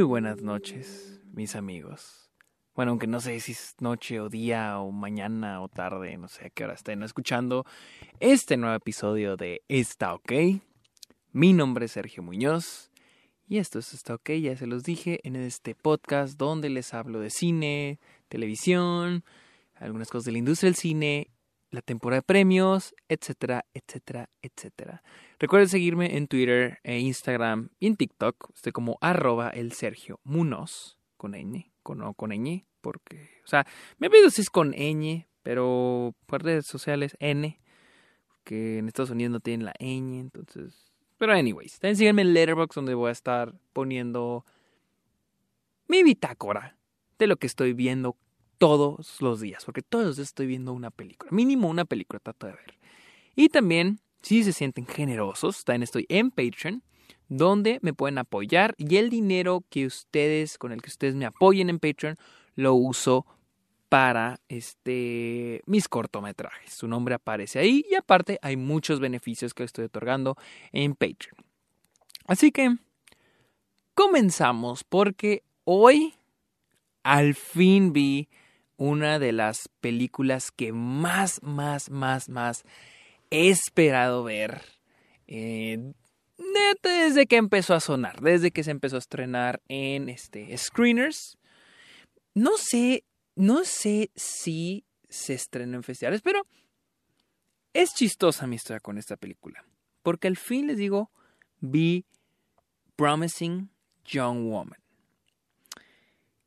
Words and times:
Muy 0.00 0.06
buenas 0.06 0.40
noches, 0.40 1.20
mis 1.30 1.54
amigos. 1.54 2.30
Bueno, 2.74 2.92
aunque 2.92 3.06
no 3.06 3.20
sé 3.20 3.38
si 3.38 3.52
es 3.52 3.74
noche 3.80 4.18
o 4.18 4.30
día 4.30 4.78
o 4.78 4.92
mañana 4.92 5.60
o 5.60 5.68
tarde, 5.68 6.16
no 6.16 6.26
sé 6.26 6.46
a 6.46 6.48
qué 6.48 6.64
hora 6.64 6.72
estén 6.72 7.02
escuchando 7.02 7.66
este 8.18 8.56
nuevo 8.56 8.74
episodio 8.74 9.36
de 9.36 9.60
Está 9.68 10.14
OK. 10.14 10.32
Mi 11.32 11.52
nombre 11.52 11.84
es 11.84 11.92
Sergio 11.92 12.22
Muñoz 12.22 12.90
y 13.46 13.58
esto 13.58 13.78
es 13.78 13.92
Está 13.92 14.14
OK, 14.14 14.30
ya 14.40 14.56
se 14.56 14.66
los 14.66 14.84
dije 14.84 15.20
en 15.22 15.36
este 15.36 15.74
podcast 15.74 16.38
donde 16.38 16.70
les 16.70 16.94
hablo 16.94 17.20
de 17.20 17.28
cine, 17.28 18.00
televisión, 18.30 19.22
algunas 19.74 20.08
cosas 20.08 20.24
de 20.24 20.32
la 20.32 20.38
industria 20.38 20.68
del 20.68 20.76
cine 20.76 21.30
la 21.70 21.82
temporada 21.82 22.18
de 22.18 22.22
premios, 22.22 22.94
etcétera, 23.08 23.64
etcétera, 23.74 24.28
etcétera. 24.42 25.02
Recuerden 25.38 25.68
seguirme 25.68 26.16
en 26.16 26.26
Twitter 26.26 26.78
e 26.82 26.98
Instagram 26.98 27.70
y 27.78 27.86
en 27.86 27.96
TikTok. 27.96 28.50
Estoy 28.54 28.72
como 28.72 28.98
arroba 29.00 29.50
el 29.50 29.72
Sergio 29.72 30.20
Munoz, 30.24 30.98
con 31.16 31.32
ñ, 31.32 31.72
con, 31.82 31.98
no 31.98 32.14
con 32.14 32.30
ñ, 32.30 32.66
porque, 32.80 33.30
o 33.44 33.48
sea, 33.48 33.66
me 33.98 34.10
pedido 34.10 34.30
si 34.30 34.42
es 34.42 34.50
con 34.50 34.72
ñ, 34.72 35.26
pero 35.42 36.14
por 36.26 36.42
redes 36.42 36.66
sociales 36.66 37.16
n, 37.20 37.60
que 38.44 38.78
en 38.78 38.88
Estados 38.88 39.10
Unidos 39.10 39.32
no 39.32 39.40
tienen 39.40 39.66
la 39.66 39.74
ñ, 39.78 40.20
entonces... 40.20 40.92
Pero 41.18 41.34
anyways, 41.34 41.78
también 41.78 41.96
síganme 41.96 42.22
en 42.22 42.32
Letterboxd 42.32 42.76
donde 42.76 42.94
voy 42.94 43.10
a 43.10 43.12
estar 43.12 43.54
poniendo 43.74 44.46
mi 45.86 46.02
bitácora 46.02 46.78
de 47.18 47.26
lo 47.26 47.36
que 47.36 47.46
estoy 47.46 47.74
viendo 47.74 48.16
todos 48.60 49.22
los 49.22 49.40
días, 49.40 49.64
porque 49.64 49.80
todos 49.80 50.04
los 50.04 50.16
días 50.16 50.28
estoy 50.28 50.46
viendo 50.46 50.74
una 50.74 50.90
película, 50.90 51.32
mínimo 51.32 51.66
una 51.66 51.86
película 51.86 52.20
trato 52.20 52.46
de 52.46 52.52
ver. 52.52 52.78
Y 53.34 53.48
también, 53.48 54.00
si 54.20 54.44
se 54.44 54.52
sienten 54.52 54.86
generosos, 54.86 55.64
también 55.64 55.82
estoy 55.82 56.04
en 56.10 56.30
Patreon, 56.30 56.82
donde 57.30 57.78
me 57.80 57.94
pueden 57.94 58.18
apoyar 58.18 58.74
y 58.76 58.98
el 58.98 59.08
dinero 59.08 59.64
que 59.70 59.86
ustedes, 59.86 60.58
con 60.58 60.72
el 60.72 60.82
que 60.82 60.90
ustedes 60.90 61.14
me 61.14 61.24
apoyen 61.24 61.70
en 61.70 61.78
Patreon, 61.78 62.16
lo 62.54 62.74
uso 62.74 63.24
para 63.88 64.40
este 64.50 65.62
mis 65.64 65.88
cortometrajes. 65.88 66.74
Su 66.74 66.86
nombre 66.86 67.14
aparece 67.14 67.60
ahí 67.60 67.86
y 67.90 67.94
aparte 67.94 68.38
hay 68.42 68.58
muchos 68.58 69.00
beneficios 69.00 69.54
que 69.54 69.64
estoy 69.64 69.86
otorgando 69.86 70.36
en 70.72 70.92
Patreon. 70.92 71.34
Así 72.26 72.52
que 72.52 72.76
comenzamos 73.94 74.84
porque 74.84 75.44
hoy 75.64 76.14
al 77.02 77.34
fin 77.34 77.94
vi 77.94 78.28
una 78.80 79.18
de 79.18 79.32
las 79.32 79.68
películas 79.82 80.50
que 80.50 80.72
más, 80.72 81.42
más, 81.42 81.90
más, 81.90 82.30
más 82.30 82.64
he 83.30 83.50
esperado 83.50 84.24
ver. 84.24 84.62
Eh, 85.26 85.92
desde 86.82 87.26
que 87.26 87.36
empezó 87.36 87.74
a 87.74 87.80
sonar, 87.80 88.22
desde 88.22 88.52
que 88.52 88.64
se 88.64 88.70
empezó 88.70 88.96
a 88.96 89.00
estrenar 89.00 89.60
en 89.68 90.08
este 90.08 90.56
screeners. 90.56 91.36
No 92.32 92.56
sé, 92.56 93.04
no 93.36 93.64
sé 93.64 94.10
si 94.16 94.86
se 95.10 95.34
estrenó 95.34 95.76
en 95.76 95.82
festivales, 95.82 96.22
pero 96.22 96.46
es 97.74 97.92
chistosa 97.94 98.46
mi 98.46 98.56
historia 98.56 98.80
con 98.80 98.96
esta 98.96 99.18
película. 99.18 99.62
Porque 100.02 100.26
al 100.26 100.38
fin 100.38 100.68
les 100.68 100.78
digo, 100.78 101.10
vi 101.60 102.06
Promising 102.96 103.68
Young 104.06 104.48
Woman. 104.48 104.80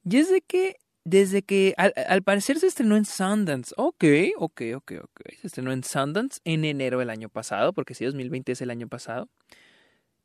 Y 0.03 0.17
es 0.17 0.31
de 0.31 0.41
que 0.41 0.77
desde 1.05 1.41
que 1.41 1.73
al, 1.77 2.23
parecer 2.23 2.59
se 2.59 2.67
estrenó 2.67 2.95
en 2.95 3.05
Sundance. 3.05 3.73
Ok, 3.77 4.03
ok, 4.37 4.61
ok, 4.75 4.91
ok. 5.03 5.21
Se 5.41 5.47
estrenó 5.47 5.71
en 5.71 5.83
Sundance 5.83 6.39
en 6.45 6.65
enero 6.65 6.99
del 6.99 7.09
año 7.09 7.29
pasado, 7.29 7.73
porque 7.73 7.93
sí, 7.93 8.05
2020 8.05 8.53
es 8.53 8.61
el 8.61 8.69
año 8.69 8.87
pasado. 8.87 9.29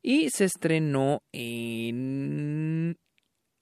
Y 0.03 0.31
se 0.31 0.45
estrenó 0.45 1.23
en, 1.33 2.97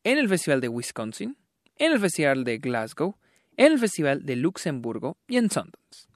en 0.04 0.18
el 0.18 0.28
Festival 0.28 0.60
de 0.60 0.68
Wisconsin, 0.68 1.36
en 1.76 1.92
el 1.92 2.00
Festival 2.00 2.44
de 2.44 2.58
Glasgow, 2.58 3.16
en 3.56 3.72
el 3.72 3.78
Festival 3.78 4.24
de 4.24 4.36
Luxemburgo 4.36 5.16
y 5.26 5.38
en 5.38 5.50
Sundance. 5.50 6.08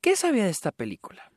¿Qué 0.00 0.16
sabía 0.16 0.44
de 0.44 0.50
esta 0.50 0.72
película? 0.72 1.30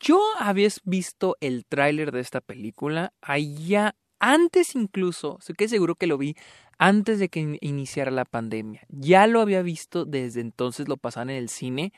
Yo 0.00 0.20
había 0.38 0.68
visto 0.84 1.36
el 1.40 1.64
tráiler 1.64 2.12
de 2.12 2.20
esta 2.20 2.40
película 2.40 3.14
allá 3.22 3.94
antes 4.24 4.74
incluso, 4.74 5.36
estoy 5.38 5.54
que 5.54 5.68
seguro 5.68 5.96
que 5.96 6.06
lo 6.06 6.16
vi 6.16 6.34
antes 6.78 7.18
de 7.18 7.28
que 7.28 7.58
iniciara 7.60 8.10
la 8.10 8.24
pandemia. 8.24 8.80
Ya 8.88 9.26
lo 9.26 9.42
había 9.42 9.60
visto 9.60 10.06
desde 10.06 10.40
entonces, 10.40 10.88
lo 10.88 10.96
pasaban 10.96 11.28
en 11.28 11.36
el 11.36 11.50
cine. 11.50 11.92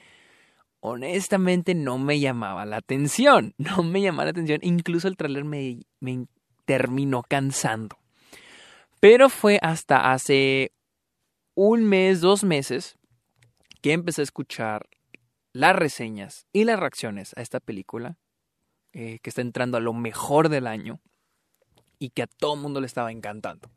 Honestamente 0.80 1.76
no 1.76 1.98
me 1.98 2.18
llamaba 2.18 2.66
la 2.66 2.78
atención, 2.78 3.54
no 3.58 3.84
me 3.84 4.02
llamaba 4.02 4.24
la 4.24 4.30
atención. 4.30 4.58
Incluso 4.62 5.06
el 5.06 5.16
tráiler 5.16 5.44
me, 5.44 5.78
terminó 6.64 7.22
cansando. 7.22 7.96
Pero 8.98 9.28
fue 9.28 9.60
hasta 9.62 10.10
hace 10.10 10.72
un 11.54 11.84
mes, 11.84 12.20
dos 12.20 12.42
meses, 12.42 12.98
que 13.82 13.92
empecé 13.92 14.22
a 14.22 14.24
escuchar 14.24 14.88
las 15.52 15.76
reseñas 15.76 16.48
y 16.52 16.64
las 16.64 16.80
reacciones 16.80 17.34
a 17.36 17.42
esta 17.42 17.60
película, 17.60 18.18
eh, 18.92 19.20
que 19.22 19.30
está 19.30 19.42
entrando 19.42 19.76
a 19.76 19.80
lo 19.80 19.92
mejor 19.92 20.48
del 20.48 20.66
año 20.66 21.00
y 21.98 22.10
que 22.10 22.22
a 22.22 22.26
todo 22.26 22.54
el 22.54 22.60
mundo 22.60 22.80
le 22.80 22.86
estaba 22.86 23.12
encantando. 23.12 23.70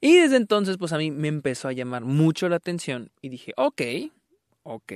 Y 0.00 0.16
desde 0.16 0.36
entonces, 0.36 0.78
pues 0.78 0.92
a 0.92 0.98
mí 0.98 1.10
me 1.10 1.28
empezó 1.28 1.68
a 1.68 1.72
llamar 1.72 2.04
mucho 2.04 2.48
la 2.48 2.56
atención 2.56 3.12
y 3.20 3.28
dije, 3.28 3.52
ok, 3.56 3.82
ok, 4.64 4.92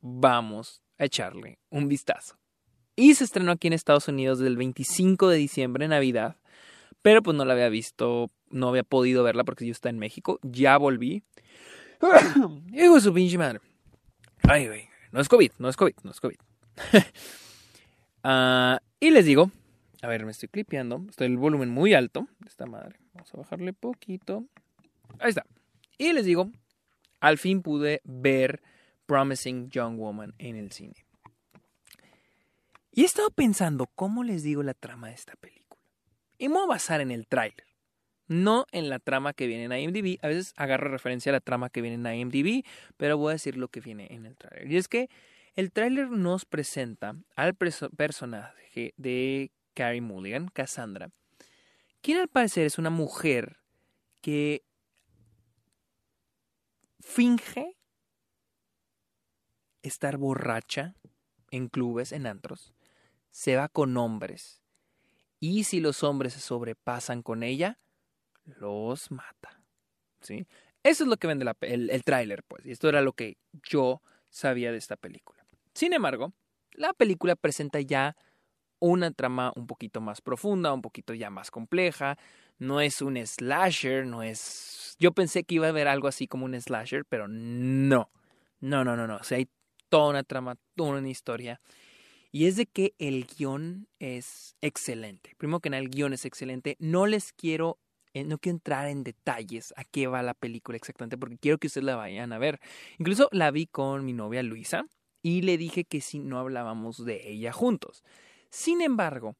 vamos 0.00 0.82
a 0.98 1.04
echarle 1.04 1.58
un 1.70 1.88
vistazo. 1.88 2.38
Y 2.96 3.14
se 3.14 3.24
estrenó 3.24 3.52
aquí 3.52 3.66
en 3.66 3.74
Estados 3.74 4.08
Unidos 4.08 4.38
del 4.38 4.56
25 4.56 5.28
de 5.28 5.36
diciembre, 5.36 5.88
Navidad, 5.88 6.36
pero 7.02 7.22
pues 7.22 7.36
no 7.36 7.44
la 7.44 7.52
había 7.52 7.68
visto, 7.68 8.30
no 8.48 8.68
había 8.68 8.82
podido 8.82 9.22
verla 9.22 9.44
porque 9.44 9.66
yo 9.66 9.72
estaba 9.72 9.90
en 9.90 9.98
México, 9.98 10.40
ya 10.42 10.78
volví. 10.78 11.22
Hijo 12.72 13.00
su 13.00 13.12
pinche 13.12 13.36
madre. 13.36 13.60
Ay, 14.42 14.68
güey, 14.68 14.88
no 15.12 15.20
es 15.20 15.28
COVID, 15.28 15.52
no 15.58 15.68
es 15.68 15.76
COVID, 15.76 15.94
no 16.02 16.10
es 16.10 16.20
COVID. 16.20 16.36
Ah, 18.28 18.80
y 18.98 19.12
les 19.12 19.24
digo, 19.24 19.52
a 20.06 20.08
ver, 20.08 20.24
me 20.24 20.30
estoy 20.30 20.48
clipeando. 20.48 21.04
Estoy 21.10 21.26
el 21.26 21.36
volumen 21.36 21.68
muy 21.68 21.92
alto 21.92 22.28
de 22.38 22.48
esta 22.48 22.64
madre. 22.64 23.00
Vamos 23.12 23.34
a 23.34 23.38
bajarle 23.38 23.72
poquito. 23.72 24.44
Ahí 25.18 25.30
está. 25.30 25.44
Y 25.98 26.12
les 26.12 26.24
digo, 26.24 26.52
al 27.18 27.38
fin 27.38 27.60
pude 27.60 28.02
ver 28.04 28.62
Promising 29.06 29.68
Young 29.68 29.98
Woman 29.98 30.32
en 30.38 30.54
el 30.54 30.70
cine. 30.70 30.94
Y 32.92 33.02
he 33.02 33.04
estado 33.04 33.30
pensando 33.30 33.88
cómo 33.96 34.22
les 34.22 34.44
digo 34.44 34.62
la 34.62 34.74
trama 34.74 35.08
de 35.08 35.14
esta 35.14 35.34
película. 35.34 35.82
Y 36.38 36.46
me 36.48 36.54
voy 36.54 36.64
a 36.64 36.68
basar 36.68 37.00
en 37.00 37.10
el 37.10 37.26
tráiler. 37.26 37.66
No 38.28 38.66
en 38.70 38.88
la 38.88 39.00
trama 39.00 39.32
que 39.32 39.48
viene 39.48 39.64
en 39.64 39.72
IMDb. 39.72 40.18
A 40.22 40.28
veces 40.28 40.54
agarro 40.56 40.88
referencia 40.88 41.30
a 41.30 41.34
la 41.34 41.40
trama 41.40 41.68
que 41.68 41.80
viene 41.80 41.96
en 41.96 42.20
IMDb, 42.20 42.64
pero 42.96 43.18
voy 43.18 43.30
a 43.30 43.32
decir 43.32 43.56
lo 43.56 43.66
que 43.66 43.80
viene 43.80 44.06
en 44.10 44.24
el 44.24 44.36
tráiler. 44.36 44.70
Y 44.70 44.76
es 44.76 44.86
que 44.86 45.10
el 45.56 45.72
tráiler 45.72 46.10
nos 46.10 46.44
presenta 46.44 47.16
al 47.34 47.56
personaje 47.56 48.94
de 48.96 49.50
Carrie 49.76 50.00
Mulligan, 50.00 50.48
Cassandra, 50.48 51.10
quien 52.00 52.18
al 52.18 52.28
parecer 52.28 52.64
es 52.64 52.78
una 52.78 52.88
mujer 52.88 53.58
que 54.22 54.64
finge 57.00 57.76
estar 59.82 60.16
borracha 60.16 60.94
en 61.50 61.68
clubes, 61.68 62.12
en 62.12 62.26
antros, 62.26 62.72
se 63.30 63.56
va 63.56 63.68
con 63.68 63.96
hombres 63.98 64.62
y 65.40 65.64
si 65.64 65.80
los 65.80 66.02
hombres 66.02 66.32
se 66.32 66.40
sobrepasan 66.40 67.22
con 67.22 67.42
ella, 67.42 67.78
los 68.44 69.10
mata. 69.10 69.60
¿Sí? 70.22 70.46
Eso 70.82 71.04
es 71.04 71.10
lo 71.10 71.18
que 71.18 71.26
vende 71.26 71.44
el, 71.60 71.90
el 71.90 72.02
tráiler, 72.02 72.42
pues, 72.44 72.64
y 72.64 72.70
esto 72.70 72.88
era 72.88 73.02
lo 73.02 73.12
que 73.12 73.36
yo 73.62 74.00
sabía 74.30 74.72
de 74.72 74.78
esta 74.78 74.96
película. 74.96 75.44
Sin 75.74 75.92
embargo, 75.92 76.32
la 76.72 76.94
película 76.94 77.36
presenta 77.36 77.80
ya 77.82 78.16
una 78.78 79.10
trama 79.10 79.52
un 79.56 79.66
poquito 79.66 80.00
más 80.00 80.20
profunda, 80.20 80.72
un 80.72 80.82
poquito 80.82 81.14
ya 81.14 81.30
más 81.30 81.50
compleja. 81.50 82.18
No 82.58 82.80
es 82.80 83.02
un 83.02 83.16
slasher, 83.24 84.06
no 84.06 84.22
es... 84.22 84.96
Yo 84.98 85.12
pensé 85.12 85.44
que 85.44 85.56
iba 85.56 85.66
a 85.66 85.70
haber 85.70 85.88
algo 85.88 86.08
así 86.08 86.26
como 86.26 86.44
un 86.44 86.60
slasher, 86.60 87.04
pero 87.04 87.28
no. 87.28 88.10
No, 88.60 88.84
no, 88.84 88.96
no, 88.96 89.06
no. 89.06 89.16
O 89.16 89.22
sea, 89.24 89.38
hay 89.38 89.48
toda 89.88 90.10
una 90.10 90.22
trama, 90.22 90.56
toda 90.74 90.98
una 90.98 91.08
historia. 91.08 91.60
Y 92.32 92.46
es 92.46 92.56
de 92.56 92.66
que 92.66 92.94
el 92.98 93.26
guion 93.26 93.88
es 93.98 94.56
excelente. 94.60 95.34
Primero 95.38 95.60
que 95.60 95.70
nada, 95.70 95.82
el 95.82 95.90
guion 95.90 96.12
es 96.12 96.24
excelente. 96.24 96.76
No 96.78 97.06
les 97.06 97.32
quiero, 97.32 97.78
eh, 98.14 98.24
no 98.24 98.38
quiero 98.38 98.56
entrar 98.56 98.88
en 98.88 99.04
detalles 99.04 99.72
a 99.76 99.84
qué 99.84 100.06
va 100.06 100.22
la 100.22 100.34
película 100.34 100.76
exactamente, 100.76 101.16
porque 101.18 101.38
quiero 101.38 101.58
que 101.58 101.68
ustedes 101.68 101.84
la 101.84 101.96
vayan 101.96 102.32
a 102.32 102.38
ver. 102.38 102.60
Incluso 102.98 103.28
la 103.32 103.50
vi 103.50 103.66
con 103.66 104.04
mi 104.04 104.12
novia 104.12 104.42
Luisa 104.42 104.86
y 105.22 105.42
le 105.42 105.56
dije 105.56 105.84
que 105.84 106.00
si 106.00 106.18
no 106.18 106.38
hablábamos 106.38 107.04
de 107.04 107.30
ella 107.30 107.52
juntos. 107.52 108.02
Sin 108.56 108.80
embargo, 108.80 109.36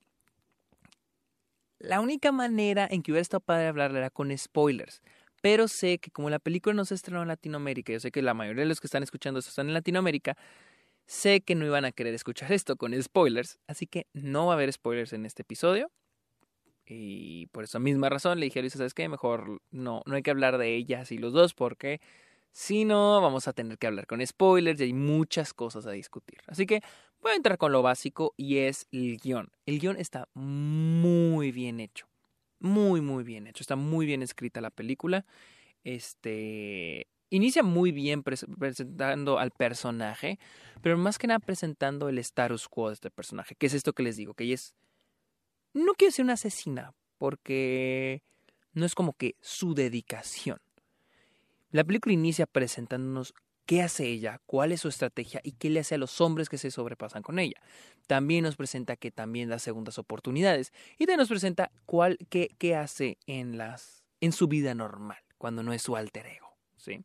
la 1.78 2.00
única 2.00 2.32
manera 2.32 2.86
en 2.90 3.02
que 3.02 3.12
hubiera 3.12 3.22
estado 3.22 3.40
padre 3.40 3.66
hablarle 3.66 4.00
era 4.00 4.10
con 4.10 4.36
spoilers. 4.36 5.00
Pero 5.40 5.68
sé 5.68 5.96
que 5.98 6.10
como 6.10 6.28
la 6.28 6.38
película 6.38 6.74
no 6.74 6.84
se 6.84 6.94
estrenó 6.94 7.22
en 7.22 7.28
Latinoamérica, 7.28 7.94
yo 7.94 8.00
sé 8.00 8.10
que 8.10 8.20
la 8.20 8.34
mayoría 8.34 8.64
de 8.64 8.68
los 8.68 8.78
que 8.78 8.88
están 8.88 9.02
escuchando 9.02 9.40
esto 9.40 9.48
están 9.48 9.68
en 9.68 9.72
Latinoamérica, 9.72 10.36
Sé 11.06 11.40
que 11.40 11.54
no 11.54 11.64
iban 11.64 11.86
a 11.86 11.92
querer 11.92 12.14
escuchar 12.14 12.52
esto 12.52 12.76
con 12.76 13.00
spoilers, 13.00 13.58
así 13.68 13.86
que 13.86 14.06
no 14.12 14.46
va 14.46 14.52
a 14.52 14.56
haber 14.56 14.70
spoilers 14.72 15.14
en 15.14 15.24
este 15.24 15.42
episodio. 15.42 15.90
Y 16.84 17.46
por 17.52 17.64
esa 17.64 17.78
misma 17.78 18.10
razón 18.10 18.38
le 18.38 18.46
dije 18.46 18.58
a 18.58 18.62
Luisa, 18.62 18.76
¿sabes 18.76 18.92
qué? 18.92 19.08
Mejor 19.08 19.62
no, 19.70 20.02
no 20.04 20.16
hay 20.16 20.22
que 20.22 20.30
hablar 20.30 20.58
de 20.58 20.74
ellas 20.74 21.10
y 21.10 21.16
los 21.16 21.32
dos 21.32 21.54
porque 21.54 22.00
si 22.50 22.84
no 22.84 23.20
vamos 23.20 23.48
a 23.48 23.52
tener 23.52 23.76
que 23.76 23.86
hablar 23.86 24.06
con 24.06 24.26
spoilers 24.26 24.80
y 24.80 24.84
hay 24.84 24.92
muchas 24.92 25.54
cosas 25.54 25.86
a 25.86 25.90
discutir. 25.90 26.38
Así 26.46 26.66
que 26.66 26.80
voy 27.26 27.32
a 27.32 27.36
entrar 27.36 27.58
con 27.58 27.72
lo 27.72 27.82
básico 27.82 28.34
y 28.36 28.58
es 28.58 28.86
el 28.92 29.18
guion. 29.18 29.50
El 29.66 29.80
guion 29.80 29.96
está 29.96 30.28
muy 30.34 31.50
bien 31.50 31.80
hecho. 31.80 32.06
Muy, 32.60 33.00
muy 33.00 33.24
bien 33.24 33.48
hecho. 33.48 33.64
Está 33.64 33.74
muy 33.74 34.06
bien 34.06 34.22
escrita 34.22 34.60
la 34.60 34.70
película. 34.70 35.26
Este. 35.82 37.08
Inicia 37.28 37.64
muy 37.64 37.90
bien 37.90 38.22
presentando 38.22 39.40
al 39.40 39.50
personaje, 39.50 40.38
pero 40.80 40.96
más 40.96 41.18
que 41.18 41.26
nada 41.26 41.40
presentando 41.40 42.08
el 42.08 42.18
status 42.18 42.68
quo 42.68 42.86
de 42.86 42.94
este 42.94 43.10
personaje, 43.10 43.56
que 43.56 43.66
es 43.66 43.74
esto 43.74 43.92
que 43.92 44.04
les 44.04 44.16
digo, 44.16 44.34
que 44.34 44.44
ella 44.44 44.54
es 44.54 44.76
no 45.74 45.94
quiero 45.94 46.12
ser 46.12 46.22
una 46.22 46.34
asesina, 46.34 46.94
porque 47.18 48.22
no 48.72 48.86
es 48.86 48.94
como 48.94 49.14
que 49.14 49.34
su 49.40 49.74
dedicación. 49.74 50.60
La 51.72 51.82
película 51.82 52.12
inicia 52.12 52.46
presentándonos 52.46 53.34
qué 53.66 53.82
hace 53.82 54.06
ella, 54.06 54.40
cuál 54.46 54.72
es 54.72 54.80
su 54.80 54.88
estrategia 54.88 55.40
y 55.44 55.52
qué 55.52 55.70
le 55.70 55.80
hace 55.80 55.96
a 55.96 55.98
los 55.98 56.20
hombres 56.20 56.48
que 56.48 56.58
se 56.58 56.70
sobrepasan 56.70 57.22
con 57.22 57.38
ella. 57.38 57.60
También 58.06 58.44
nos 58.44 58.56
presenta 58.56 58.96
que 58.96 59.10
también 59.10 59.48
da 59.48 59.58
segundas 59.58 59.98
oportunidades 59.98 60.72
y 60.94 61.06
también 61.06 61.18
nos 61.18 61.28
presenta 61.28 61.70
cuál, 61.84 62.18
qué, 62.30 62.54
qué 62.58 62.76
hace 62.76 63.18
en, 63.26 63.58
las, 63.58 64.04
en 64.20 64.32
su 64.32 64.48
vida 64.48 64.74
normal, 64.74 65.18
cuando 65.38 65.62
no 65.62 65.72
es 65.72 65.82
su 65.82 65.96
alter 65.96 66.26
ego. 66.26 66.56
¿sí? 66.76 67.04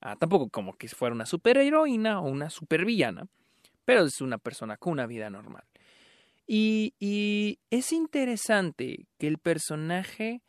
Ah, 0.00 0.16
tampoco 0.16 0.48
como 0.48 0.74
que 0.74 0.88
fuera 0.88 1.14
una 1.14 1.26
superheroína 1.26 2.20
o 2.20 2.28
una 2.28 2.48
supervillana, 2.50 3.26
pero 3.84 4.04
es 4.04 4.20
una 4.20 4.38
persona 4.38 4.76
con 4.76 4.92
una 4.92 5.06
vida 5.06 5.30
normal. 5.30 5.64
Y, 6.46 7.58
es 7.70 7.92
interesante 7.92 9.06
que 9.18 9.26
el 9.26 9.38
personaje 9.38 10.42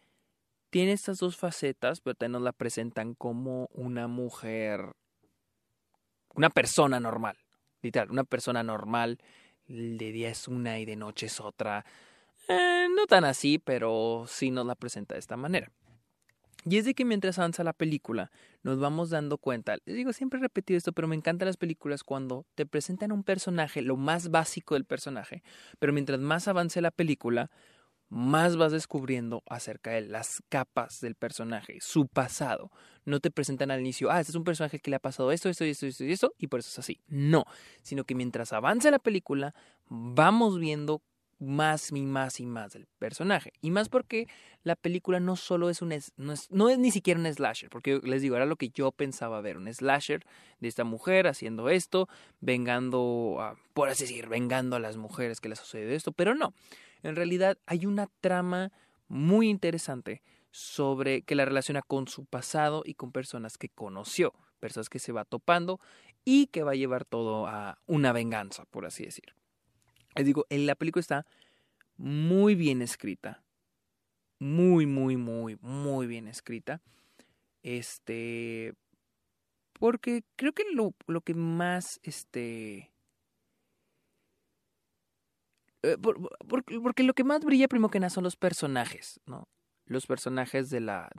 tiene 0.69 0.91
estas 0.91 1.17
dos 1.17 1.37
facetas, 1.37 2.01
pero 2.01 2.15
también 2.15 2.33
nos 2.33 2.41
la 2.43 2.51
presentan 2.51 3.15
como 3.15 3.67
una 3.71 4.07
mujer, 4.07 4.91
una 6.37 6.49
persona 6.49 6.99
normal, 6.99 7.35
literal, 7.81 8.11
una 8.11 8.23
persona 8.23 8.63
normal. 8.63 9.19
De 9.67 10.13
día 10.13 10.29
es 10.29 10.47
una 10.47 10.79
y 10.79 10.85
de 10.85 10.95
noche 10.95 11.25
es 11.25 11.41
otra. 11.41 11.85
Eh, 12.47 12.87
no 12.95 13.05
tan 13.07 13.25
así, 13.25 13.59
pero 13.59 14.23
sí 14.27 14.49
nos 14.51 14.65
la 14.65 14.75
presenta 14.75 15.15
de 15.15 15.19
esta 15.19 15.35
manera. 15.35 15.71
Y 16.63 16.77
es 16.77 16.85
de 16.85 16.93
que 16.93 17.05
mientras 17.05 17.37
avanza 17.39 17.63
la 17.63 17.73
película, 17.73 18.31
nos 18.63 18.79
vamos 18.79 19.09
dando 19.09 19.37
cuenta. 19.37 19.77
Les 19.85 19.95
digo, 19.95 20.13
siempre 20.13 20.39
he 20.39 20.41
repetido 20.41 20.77
esto, 20.77 20.93
pero 20.93 21.07
me 21.07 21.15
encantan 21.15 21.47
las 21.47 21.57
películas 21.57 22.03
cuando 22.03 22.45
te 22.55 22.65
presentan 22.65 23.11
un 23.11 23.23
personaje, 23.23 23.81
lo 23.81 23.97
más 23.97 24.29
básico 24.29 24.75
del 24.75 24.85
personaje, 24.85 25.43
pero 25.79 25.91
mientras 25.91 26.19
más 26.19 26.47
avance 26.47 26.81
la 26.81 26.91
película, 26.91 27.49
más 28.09 28.55
vas 28.55 28.71
descubriendo 28.71 29.43
acerca 29.47 29.91
de 29.91 30.01
las 30.01 30.41
capas 30.49 31.01
del 31.01 31.15
personaje, 31.15 31.77
su 31.81 32.07
pasado. 32.07 32.71
No 33.05 33.19
te 33.19 33.31
presentan 33.31 33.71
al 33.71 33.79
inicio, 33.79 34.11
ah, 34.11 34.19
este 34.19 34.31
es 34.31 34.35
un 34.35 34.43
personaje 34.43 34.79
que 34.79 34.89
le 34.89 34.97
ha 34.97 34.99
pasado 34.99 35.31
esto, 35.31 35.49
esto, 35.49 35.65
esto, 35.65 35.85
esto 35.85 36.03
y 36.03 36.11
esto, 36.11 36.33
y 36.37 36.47
por 36.47 36.59
eso 36.59 36.69
es 36.69 36.79
así. 36.79 37.01
No, 37.07 37.45
sino 37.81 38.03
que 38.03 38.15
mientras 38.15 38.53
avance 38.53 38.91
la 38.91 38.99
película, 38.99 39.53
vamos 39.87 40.59
viendo 40.59 41.01
más 41.39 41.91
y 41.91 42.01
más 42.01 42.39
y 42.39 42.45
más 42.45 42.73
del 42.73 42.87
personaje. 42.97 43.53
Y 43.61 43.71
más 43.71 43.89
porque 43.89 44.27
la 44.63 44.75
película 44.75 45.19
no 45.19 45.35
solo 45.35 45.69
es 45.69 45.81
un... 45.81 45.93
No 46.17 46.69
es, 46.69 46.79
ni 46.79 46.91
siquiera 46.91 47.19
un 47.19 47.31
slasher, 47.31 47.69
porque 47.69 47.99
les 48.03 48.21
digo, 48.21 48.35
era 48.35 48.45
lo 48.45 48.55
que 48.55 48.69
yo 48.69 48.91
pensaba 48.91 49.41
ver, 49.41 49.57
un 49.57 49.71
slasher 49.71 50.25
de 50.59 50.67
esta 50.67 50.83
mujer 50.83 51.27
haciendo 51.27 51.69
esto, 51.69 52.07
vengando, 52.39 53.37
a, 53.39 53.55
por 53.73 53.89
así 53.89 54.05
decir, 54.05 54.27
vengando 54.27 54.75
a 54.75 54.79
las 54.79 54.97
mujeres 54.97 55.39
que 55.39 55.49
les 55.49 55.59
sucede 55.59 55.95
esto, 55.95 56.11
pero 56.11 56.33
no. 56.33 56.53
En 57.03 57.15
realidad 57.15 57.57
hay 57.65 57.85
una 57.85 58.07
trama 58.21 58.71
muy 59.07 59.49
interesante 59.49 60.21
sobre 60.51 61.21
que 61.21 61.35
la 61.35 61.45
relaciona 61.45 61.81
con 61.81 62.07
su 62.07 62.25
pasado 62.25 62.83
y 62.85 62.95
con 62.95 63.11
personas 63.11 63.57
que 63.57 63.69
conoció, 63.69 64.33
personas 64.59 64.89
que 64.89 64.99
se 64.99 65.11
va 65.11 65.25
topando 65.25 65.79
y 66.25 66.47
que 66.47 66.63
va 66.63 66.71
a 66.71 66.75
llevar 66.75 67.05
todo 67.05 67.47
a 67.47 67.79
una 67.85 68.11
venganza, 68.11 68.65
por 68.65 68.85
así 68.85 69.05
decir. 69.05 69.35
Les 70.15 70.25
digo, 70.25 70.45
la 70.49 70.75
película 70.75 71.01
está 71.01 71.25
muy 71.95 72.55
bien 72.55 72.81
escrita. 72.81 73.43
Muy, 74.39 74.85
muy, 74.85 75.17
muy, 75.17 75.57
muy 75.61 76.07
bien 76.07 76.27
escrita. 76.27 76.81
Este. 77.63 78.73
Porque 79.73 80.23
creo 80.35 80.53
que 80.53 80.63
lo, 80.73 80.93
lo 81.07 81.21
que 81.21 81.33
más. 81.33 81.99
Este. 82.03 82.91
Eh, 85.83 85.97
porque 85.99 87.03
lo 87.03 87.13
que 87.13 87.23
más 87.23 87.43
brilla 87.43 87.67
primero 87.67 87.89
que 87.89 87.99
nada 87.99 88.09
son 88.09 88.23
los 88.23 88.35
personajes, 88.35 89.19
¿no? 89.25 89.47
Los 89.85 90.05
personajes 90.05 90.69
de 90.69 90.81
la. 90.81 91.09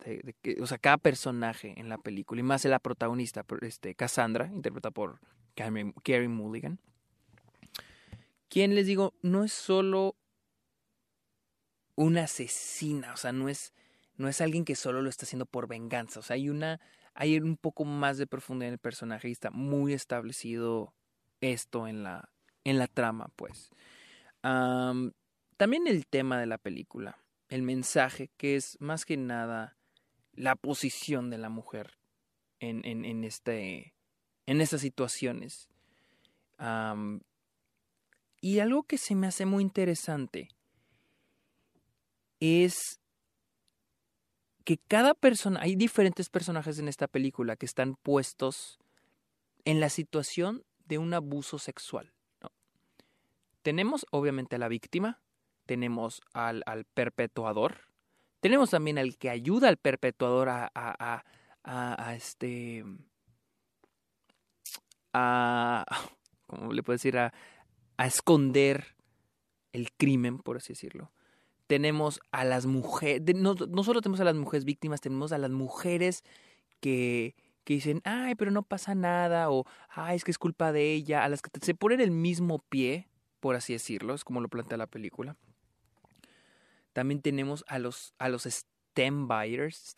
O 0.60 0.66
sea, 0.66 0.78
cada 0.78 0.98
personaje 0.98 1.74
en 1.78 1.88
la 1.88 1.98
película. 1.98 2.40
Y 2.40 2.44
más 2.44 2.64
la 2.66 2.78
protagonista, 2.78 3.44
este, 3.62 3.94
Cassandra, 3.94 4.50
interpretada 4.52 4.90
por 4.90 5.20
Carrie 5.54 6.28
Mulligan 6.28 6.78
quien 8.48 8.74
les 8.74 8.86
digo, 8.86 9.14
no 9.22 9.44
es 9.44 9.52
solo 9.52 10.16
una 11.94 12.24
asesina, 12.24 13.12
o 13.12 13.16
sea, 13.16 13.32
no 13.32 13.48
es, 13.48 13.74
no 14.16 14.28
es 14.28 14.40
alguien 14.40 14.64
que 14.64 14.74
solo 14.74 15.02
lo 15.02 15.10
está 15.10 15.26
haciendo 15.26 15.46
por 15.46 15.68
venganza, 15.68 16.20
o 16.20 16.22
sea, 16.22 16.34
hay 16.34 16.48
una, 16.48 16.80
hay 17.14 17.38
un 17.38 17.56
poco 17.56 17.84
más 17.84 18.18
de 18.18 18.26
profundidad 18.26 18.68
en 18.68 18.74
el 18.74 18.78
personaje 18.78 19.28
y 19.28 19.32
está 19.32 19.50
muy 19.50 19.92
establecido 19.92 20.94
esto 21.40 21.86
en 21.86 22.02
la, 22.02 22.30
en 22.64 22.78
la 22.78 22.86
trama, 22.86 23.30
pues. 23.36 23.70
También 25.56 25.86
el 25.86 26.06
tema 26.06 26.38
de 26.38 26.46
la 26.46 26.58
película, 26.58 27.18
el 27.48 27.62
mensaje, 27.62 28.30
que 28.36 28.56
es 28.56 28.76
más 28.80 29.04
que 29.04 29.16
nada 29.16 29.76
la 30.32 30.54
posición 30.54 31.30
de 31.30 31.38
la 31.38 31.48
mujer 31.48 31.98
en, 32.60 32.84
en, 32.84 33.24
este, 33.24 33.94
en 34.46 34.60
estas 34.60 34.80
situaciones. 34.80 35.68
Y 38.40 38.58
algo 38.60 38.84
que 38.84 38.98
se 38.98 39.14
me 39.14 39.26
hace 39.26 39.46
muy 39.46 39.62
interesante 39.62 40.48
es 42.40 43.00
que 44.64 44.78
cada 44.78 45.14
persona, 45.14 45.60
hay 45.62 45.76
diferentes 45.76 46.28
personajes 46.28 46.78
en 46.78 46.88
esta 46.88 47.08
película 47.08 47.56
que 47.56 47.66
están 47.66 47.96
puestos 47.96 48.78
en 49.64 49.80
la 49.80 49.88
situación 49.88 50.62
de 50.86 50.98
un 50.98 51.14
abuso 51.14 51.58
sexual. 51.58 52.12
Tenemos 53.62 54.06
obviamente 54.10 54.56
a 54.56 54.58
la 54.58 54.68
víctima, 54.68 55.20
tenemos 55.66 56.20
al, 56.32 56.62
al, 56.66 56.84
perpetuador, 56.84 57.80
tenemos 58.40 58.70
también 58.70 58.98
al 58.98 59.16
que 59.16 59.30
ayuda 59.30 59.68
al 59.68 59.76
perpetuador 59.76 60.48
a, 60.48 60.70
a, 60.74 61.24
a, 61.64 62.14
este... 62.14 62.84
a... 65.12 65.84
¿Cómo 66.46 66.72
le 66.72 66.82
puedo 66.82 66.94
decir? 66.94 67.18
A, 67.18 67.34
a 67.98 68.06
esconder 68.06 68.96
el 69.72 69.92
crimen, 69.92 70.38
por 70.38 70.56
así 70.56 70.72
decirlo. 70.72 71.12
Tenemos 71.66 72.20
a 72.32 72.44
las 72.44 72.64
mujeres, 72.64 73.22
no, 73.36 73.54
no, 73.54 73.84
solo 73.84 74.00
tenemos 74.00 74.20
a 74.20 74.24
las 74.24 74.36
mujeres 74.36 74.64
víctimas, 74.64 75.02
tenemos 75.02 75.32
a 75.32 75.38
las 75.38 75.50
mujeres 75.50 76.24
que, 76.80 77.34
que 77.64 77.74
dicen, 77.74 78.00
ay, 78.04 78.34
pero 78.36 78.50
no 78.50 78.62
pasa 78.62 78.94
nada, 78.94 79.50
o 79.50 79.66
ay, 79.90 80.16
es 80.16 80.24
que 80.24 80.30
es 80.30 80.38
culpa 80.38 80.72
de 80.72 80.94
ella, 80.94 81.24
a 81.24 81.28
las 81.28 81.42
que 81.42 81.50
se 81.60 81.74
ponen 81.74 82.00
el 82.00 82.10
mismo 82.10 82.60
pie, 82.70 83.07
por 83.40 83.56
así 83.56 83.72
decirlo, 83.72 84.14
es 84.14 84.24
como 84.24 84.40
lo 84.40 84.48
plantea 84.48 84.78
la 84.78 84.86
película. 84.86 85.36
También 86.92 87.22
tenemos 87.22 87.64
a 87.68 87.78
los, 87.78 88.14
a 88.18 88.28
los 88.28 88.46
stem 88.46 89.28
buyers, 89.28 89.94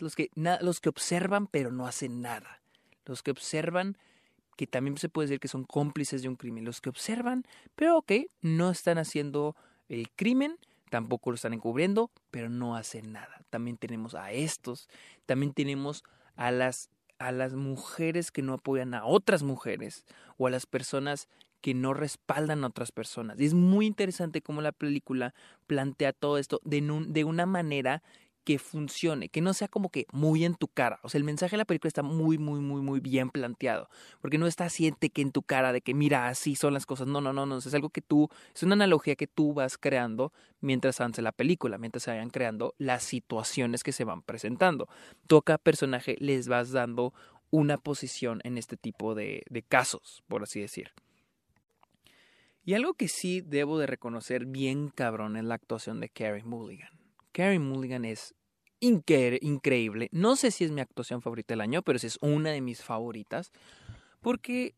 los 0.00 0.16
que, 0.16 0.30
los 0.34 0.80
que 0.80 0.88
observan 0.88 1.46
pero 1.46 1.70
no 1.72 1.86
hacen 1.86 2.20
nada. 2.20 2.62
Los 3.04 3.22
que 3.22 3.30
observan 3.30 3.96
que 4.56 4.66
también 4.66 4.96
se 4.98 5.08
puede 5.08 5.28
decir 5.28 5.40
que 5.40 5.48
son 5.48 5.64
cómplices 5.64 6.22
de 6.22 6.28
un 6.28 6.36
crimen, 6.36 6.64
los 6.64 6.80
que 6.80 6.90
observan, 6.90 7.44
pero 7.74 7.98
ok, 7.98 8.12
no 8.42 8.70
están 8.70 8.98
haciendo 8.98 9.56
el 9.88 10.10
crimen, 10.10 10.58
tampoco 10.90 11.30
lo 11.30 11.36
están 11.36 11.54
encubriendo, 11.54 12.10
pero 12.30 12.50
no 12.50 12.76
hacen 12.76 13.12
nada. 13.12 13.42
También 13.48 13.78
tenemos 13.78 14.14
a 14.14 14.30
estos, 14.32 14.88
también 15.26 15.52
tenemos 15.54 16.04
a 16.36 16.50
las 16.50 16.90
a 17.22 17.30
las 17.30 17.54
mujeres 17.54 18.32
que 18.32 18.42
no 18.42 18.54
apoyan 18.54 18.94
a 18.94 19.04
otras 19.04 19.44
mujeres 19.44 20.04
o 20.38 20.48
a 20.48 20.50
las 20.50 20.66
personas 20.66 21.28
que 21.62 21.72
no 21.72 21.94
respaldan 21.94 22.64
a 22.64 22.66
otras 22.66 22.92
personas. 22.92 23.40
Y 23.40 23.46
es 23.46 23.54
muy 23.54 23.86
interesante 23.86 24.42
cómo 24.42 24.60
la 24.60 24.72
película 24.72 25.34
plantea 25.66 26.12
todo 26.12 26.36
esto 26.36 26.60
de, 26.64 26.82
de 27.08 27.24
una 27.24 27.46
manera 27.46 28.02
que 28.44 28.58
funcione, 28.58 29.28
que 29.28 29.40
no 29.40 29.54
sea 29.54 29.68
como 29.68 29.90
que 29.90 30.06
muy 30.12 30.44
en 30.44 30.54
tu 30.54 30.68
cara. 30.68 30.98
O 31.02 31.08
sea, 31.08 31.18
el 31.18 31.24
mensaje 31.24 31.52
de 31.52 31.58
la 31.58 31.64
película 31.64 31.88
está 31.88 32.02
muy, 32.02 32.38
muy, 32.38 32.60
muy, 32.60 32.82
muy 32.82 33.00
bien 33.00 33.30
planteado. 33.30 33.88
Porque 34.20 34.38
no 34.38 34.46
está 34.46 34.68
siente 34.68 35.10
que 35.10 35.22
en 35.22 35.32
tu 35.32 35.42
cara 35.42 35.72
de 35.72 35.80
que 35.80 35.94
mira, 35.94 36.28
así 36.28 36.56
son 36.56 36.74
las 36.74 36.86
cosas. 36.86 37.06
No, 37.06 37.20
no, 37.20 37.32
no, 37.32 37.46
no. 37.46 37.58
Es 37.58 37.74
algo 37.74 37.90
que 37.90 38.02
tú, 38.02 38.28
es 38.54 38.62
una 38.62 38.74
analogía 38.74 39.14
que 39.14 39.26
tú 39.26 39.54
vas 39.54 39.78
creando 39.78 40.32
mientras 40.60 41.00
avance 41.00 41.22
la 41.22 41.32
película, 41.32 41.78
mientras 41.78 42.02
se 42.04 42.10
vayan 42.10 42.30
creando 42.30 42.74
las 42.78 43.04
situaciones 43.04 43.84
que 43.84 43.92
se 43.92 44.04
van 44.04 44.22
presentando. 44.22 44.88
Tú 45.26 45.36
a 45.36 45.42
cada 45.42 45.58
personaje 45.58 46.16
les 46.18 46.48
vas 46.48 46.72
dando 46.72 47.14
una 47.50 47.76
posición 47.78 48.40
en 48.44 48.58
este 48.58 48.76
tipo 48.76 49.14
de, 49.14 49.44
de 49.50 49.62
casos, 49.62 50.24
por 50.26 50.42
así 50.42 50.60
decir. 50.60 50.90
Y 52.64 52.74
algo 52.74 52.94
que 52.94 53.08
sí 53.08 53.40
debo 53.40 53.78
de 53.78 53.86
reconocer 53.86 54.46
bien 54.46 54.88
cabrón 54.88 55.36
es 55.36 55.44
la 55.44 55.54
actuación 55.54 56.00
de 56.00 56.08
Carrie 56.08 56.44
Mulligan. 56.44 56.90
Carrie 57.32 57.58
Mulligan 57.58 58.04
es 58.04 58.34
increíble. 58.78 60.08
No 60.12 60.36
sé 60.36 60.50
si 60.50 60.64
es 60.64 60.70
mi 60.70 60.80
actuación 60.80 61.22
favorita 61.22 61.52
del 61.52 61.60
año, 61.60 61.82
pero 61.82 61.96
es 61.96 62.18
una 62.20 62.50
de 62.50 62.60
mis 62.60 62.82
favoritas. 62.82 63.50
Porque 64.20 64.74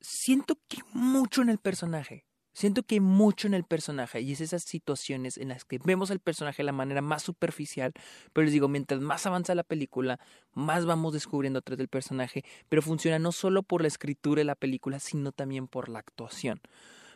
siento 0.00 0.58
que 0.68 0.78
mucho 0.92 1.42
en 1.42 1.48
el 1.48 1.58
personaje. 1.58 2.27
Siento 2.58 2.82
que 2.82 3.00
mucho 3.00 3.46
en 3.46 3.54
el 3.54 3.62
personaje 3.62 4.20
y 4.20 4.32
es 4.32 4.40
esas 4.40 4.64
situaciones 4.64 5.38
en 5.38 5.50
las 5.50 5.64
que 5.64 5.78
vemos 5.84 6.10
al 6.10 6.18
personaje 6.18 6.56
de 6.56 6.66
la 6.66 6.72
manera 6.72 7.00
más 7.00 7.22
superficial, 7.22 7.92
pero 8.32 8.46
les 8.46 8.52
digo, 8.52 8.66
mientras 8.66 9.00
más 9.00 9.26
avanza 9.26 9.54
la 9.54 9.62
película, 9.62 10.18
más 10.54 10.84
vamos 10.84 11.12
descubriendo 11.12 11.60
atrás 11.60 11.78
del 11.78 11.86
personaje, 11.86 12.44
pero 12.68 12.82
funciona 12.82 13.20
no 13.20 13.30
solo 13.30 13.62
por 13.62 13.82
la 13.82 13.86
escritura 13.86 14.40
de 14.40 14.44
la 14.44 14.56
película, 14.56 14.98
sino 14.98 15.30
también 15.30 15.68
por 15.68 15.88
la 15.88 16.00
actuación. 16.00 16.60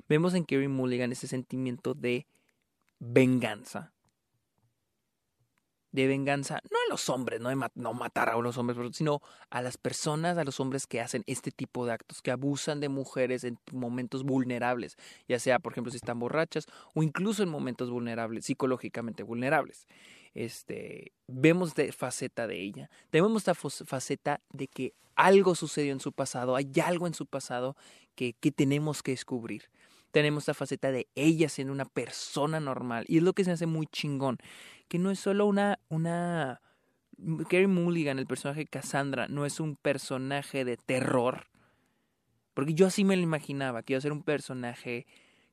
Vemos 0.09 0.35
en 0.35 0.45
Kerry 0.45 0.69
Mulligan 0.69 1.11
ese 1.11 1.27
sentimiento 1.27 1.95
de 1.95 2.29
venganza, 3.01 3.93
de 5.93 6.07
venganza, 6.07 6.61
no 6.71 6.79
a 6.87 6.91
los 6.91 7.09
hombres, 7.11 7.41
no, 7.41 7.51
de 7.51 7.57
no 7.75 7.93
matar 7.93 8.31
a 8.31 8.37
los 8.39 8.57
hombres, 8.57 8.97
sino 8.97 9.21
a 9.51 9.61
las 9.63 9.77
personas, 9.77 10.39
a 10.39 10.45
los 10.45 10.59
hombres 10.59 10.87
que 10.87 11.01
hacen 11.01 11.23
este 11.27 11.51
tipo 11.51 11.85
de 11.87 11.93
actos, 11.93 12.23
que 12.23 12.31
abusan 12.31 12.81
de 12.81 12.89
mujeres 12.89 13.45
en 13.45 13.59
momentos 13.71 14.25
vulnerables, 14.25 14.97
ya 15.29 15.39
sea, 15.39 15.59
por 15.59 15.73
ejemplo, 15.73 15.91
si 15.91 15.99
están 15.99 16.19
borrachas 16.19 16.67
o 16.95 17.03
incluso 17.03 17.43
en 17.43 17.51
momentos 17.51 17.91
vulnerables, 17.91 18.47
psicológicamente 18.47 19.23
vulnerables. 19.23 19.87
Este, 20.35 21.13
vemos 21.29 21.69
esta 21.69 21.93
faceta 21.93 22.47
de 22.47 22.63
ella, 22.63 22.91
tenemos 23.11 23.47
esta 23.47 23.55
faceta 23.55 24.41
de 24.51 24.67
que 24.67 24.95
algo 25.15 25.55
sucedió 25.55 25.93
en 25.93 26.01
su 26.01 26.13
pasado, 26.13 26.57
hay 26.57 26.73
algo 26.83 27.07
en 27.07 27.13
su 27.13 27.27
pasado 27.27 27.77
que, 28.15 28.33
que 28.33 28.51
tenemos 28.51 29.03
que 29.03 29.11
descubrir 29.11 29.71
tenemos 30.12 30.42
esta 30.42 30.54
faceta 30.54 30.92
de 30.92 31.09
ella 31.14 31.49
siendo 31.49 31.73
una 31.73 31.87
persona 31.87 32.61
normal. 32.61 33.04
Y 33.09 33.16
es 33.16 33.23
lo 33.23 33.33
que 33.33 33.45
se 33.45 33.50
hace 33.50 33.66
muy 33.66 33.87
chingón. 33.87 34.38
Que 34.88 34.99
no 34.99 35.11
es 35.11 35.19
solo 35.19 35.47
una. 35.47 35.81
una 35.88 36.61
Carrie 37.49 37.66
Mulligan, 37.66 38.19
el 38.19 38.26
personaje 38.26 38.66
Cassandra, 38.66 39.28
no 39.28 39.47
es 39.47 39.61
un 39.61 39.76
personaje 39.76 40.64
de 40.64 40.76
terror. 40.76 41.47
Porque 42.54 42.75
yo 42.75 42.87
así 42.87 43.04
me 43.04 43.16
lo 43.16 43.23
imaginaba, 43.23 43.83
que 43.83 43.95
iba 43.95 43.99
a 43.99 44.02
ser 44.02 44.12
un 44.12 44.23
personaje 44.23 45.07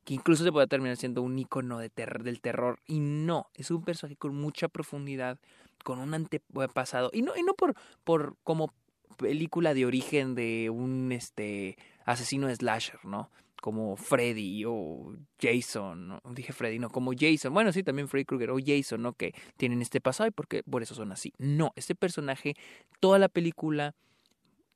que 0.04 0.14
incluso 0.14 0.44
se 0.44 0.52
puede 0.52 0.66
terminar 0.66 0.96
siendo 0.96 1.22
un 1.22 1.38
icono 1.38 1.78
de 1.78 1.90
del 2.22 2.40
terror. 2.40 2.80
Y 2.86 3.00
no, 3.00 3.50
es 3.54 3.70
un 3.70 3.84
personaje 3.84 4.16
con 4.16 4.34
mucha 4.34 4.68
profundidad, 4.68 5.38
con 5.84 6.00
un 6.00 6.12
antepasado. 6.12 7.10
Y 7.12 7.22
no, 7.22 7.36
y 7.36 7.42
no 7.42 7.54
por, 7.54 7.74
por 8.04 8.36
como 8.42 8.74
película 9.16 9.74
de 9.74 9.86
origen 9.86 10.34
de 10.34 10.70
un 10.70 11.12
este 11.12 11.76
asesino 12.04 12.54
slasher, 12.54 13.04
¿no? 13.04 13.30
Como 13.60 13.96
Freddy 13.96 14.64
o 14.66 15.14
Jason, 15.40 16.08
¿no? 16.08 16.20
dije 16.34 16.52
Freddy, 16.52 16.78
no, 16.78 16.90
como 16.90 17.12
Jason, 17.18 17.52
bueno, 17.52 17.72
sí, 17.72 17.82
también 17.82 18.08
Freddy 18.08 18.24
Krueger 18.24 18.50
o 18.50 18.58
Jason, 18.64 19.02
¿no? 19.02 19.12
Que 19.12 19.34
tienen 19.56 19.82
este 19.82 20.00
pasado 20.00 20.28
y 20.28 20.30
porque 20.30 20.62
por 20.62 20.82
eso 20.82 20.94
son 20.94 21.12
así. 21.12 21.32
No, 21.38 21.72
este 21.76 21.94
personaje, 21.94 22.54
toda 23.00 23.18
la 23.18 23.28
película 23.28 23.94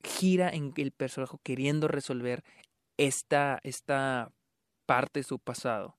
gira 0.02 0.50
en 0.50 0.72
el 0.76 0.92
personaje 0.92 1.36
queriendo 1.42 1.88
resolver 1.88 2.44
esta, 2.96 3.58
esta 3.62 4.30
parte 4.86 5.20
de 5.20 5.24
su 5.24 5.38
pasado. 5.38 5.96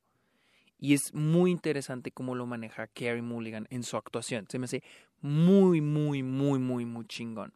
Y 0.78 0.94
es 0.94 1.14
muy 1.14 1.52
interesante 1.52 2.12
cómo 2.12 2.36
lo 2.36 2.46
maneja 2.46 2.88
Carrie 2.88 3.22
Mulligan 3.22 3.68
en 3.70 3.84
su 3.84 3.98
actuación. 3.98 4.46
Se 4.50 4.60
me 4.60 4.66
hace 4.66 4.84
muy, 5.22 5.82
muy, 5.82 6.22
muy, 6.22 6.60
muy, 6.60 6.86
muy 6.86 7.06
chingón. 7.08 7.54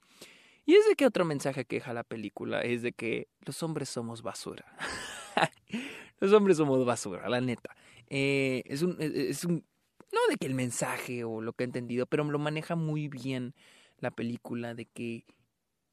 Y 0.65 0.75
es 0.75 0.87
de 0.87 0.95
que 0.95 1.05
otro 1.05 1.25
mensaje 1.25 1.65
que 1.65 1.77
deja 1.77 1.93
la 1.93 2.03
película 2.03 2.61
es 2.61 2.81
de 2.81 2.93
que 2.93 3.27
los 3.41 3.61
hombres 3.63 3.89
somos 3.89 4.21
basura. 4.21 4.65
los 6.19 6.33
hombres 6.33 6.57
somos 6.57 6.85
basura, 6.85 7.29
la 7.29 7.41
neta. 7.41 7.75
Eh, 8.07 8.63
es, 8.65 8.81
un, 8.81 8.97
e, 8.99 9.29
es 9.29 9.43
un... 9.45 9.65
No 10.11 10.19
de 10.29 10.37
que 10.37 10.47
el 10.47 10.55
mensaje 10.55 11.23
o 11.23 11.41
lo 11.41 11.53
que 11.53 11.63
he 11.63 11.65
entendido, 11.65 12.05
pero 12.05 12.23
lo 12.23 12.39
maneja 12.39 12.75
muy 12.75 13.07
bien 13.07 13.53
la 13.99 14.11
película, 14.11 14.73
de 14.73 14.85
que 14.85 15.25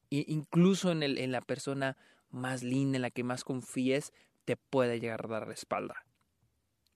incluso 0.09 0.91
en, 0.91 1.03
el, 1.03 1.17
en 1.17 1.31
la 1.31 1.41
persona 1.41 1.97
más 2.29 2.63
linda, 2.63 2.97
en 2.97 3.01
la 3.01 3.11
que 3.11 3.23
más 3.23 3.43
confíes, 3.43 4.13
te 4.45 4.57
puede 4.57 4.99
llegar 4.99 5.25
a 5.25 5.27
dar 5.27 5.47
la 5.47 5.53
espalda. 5.53 6.05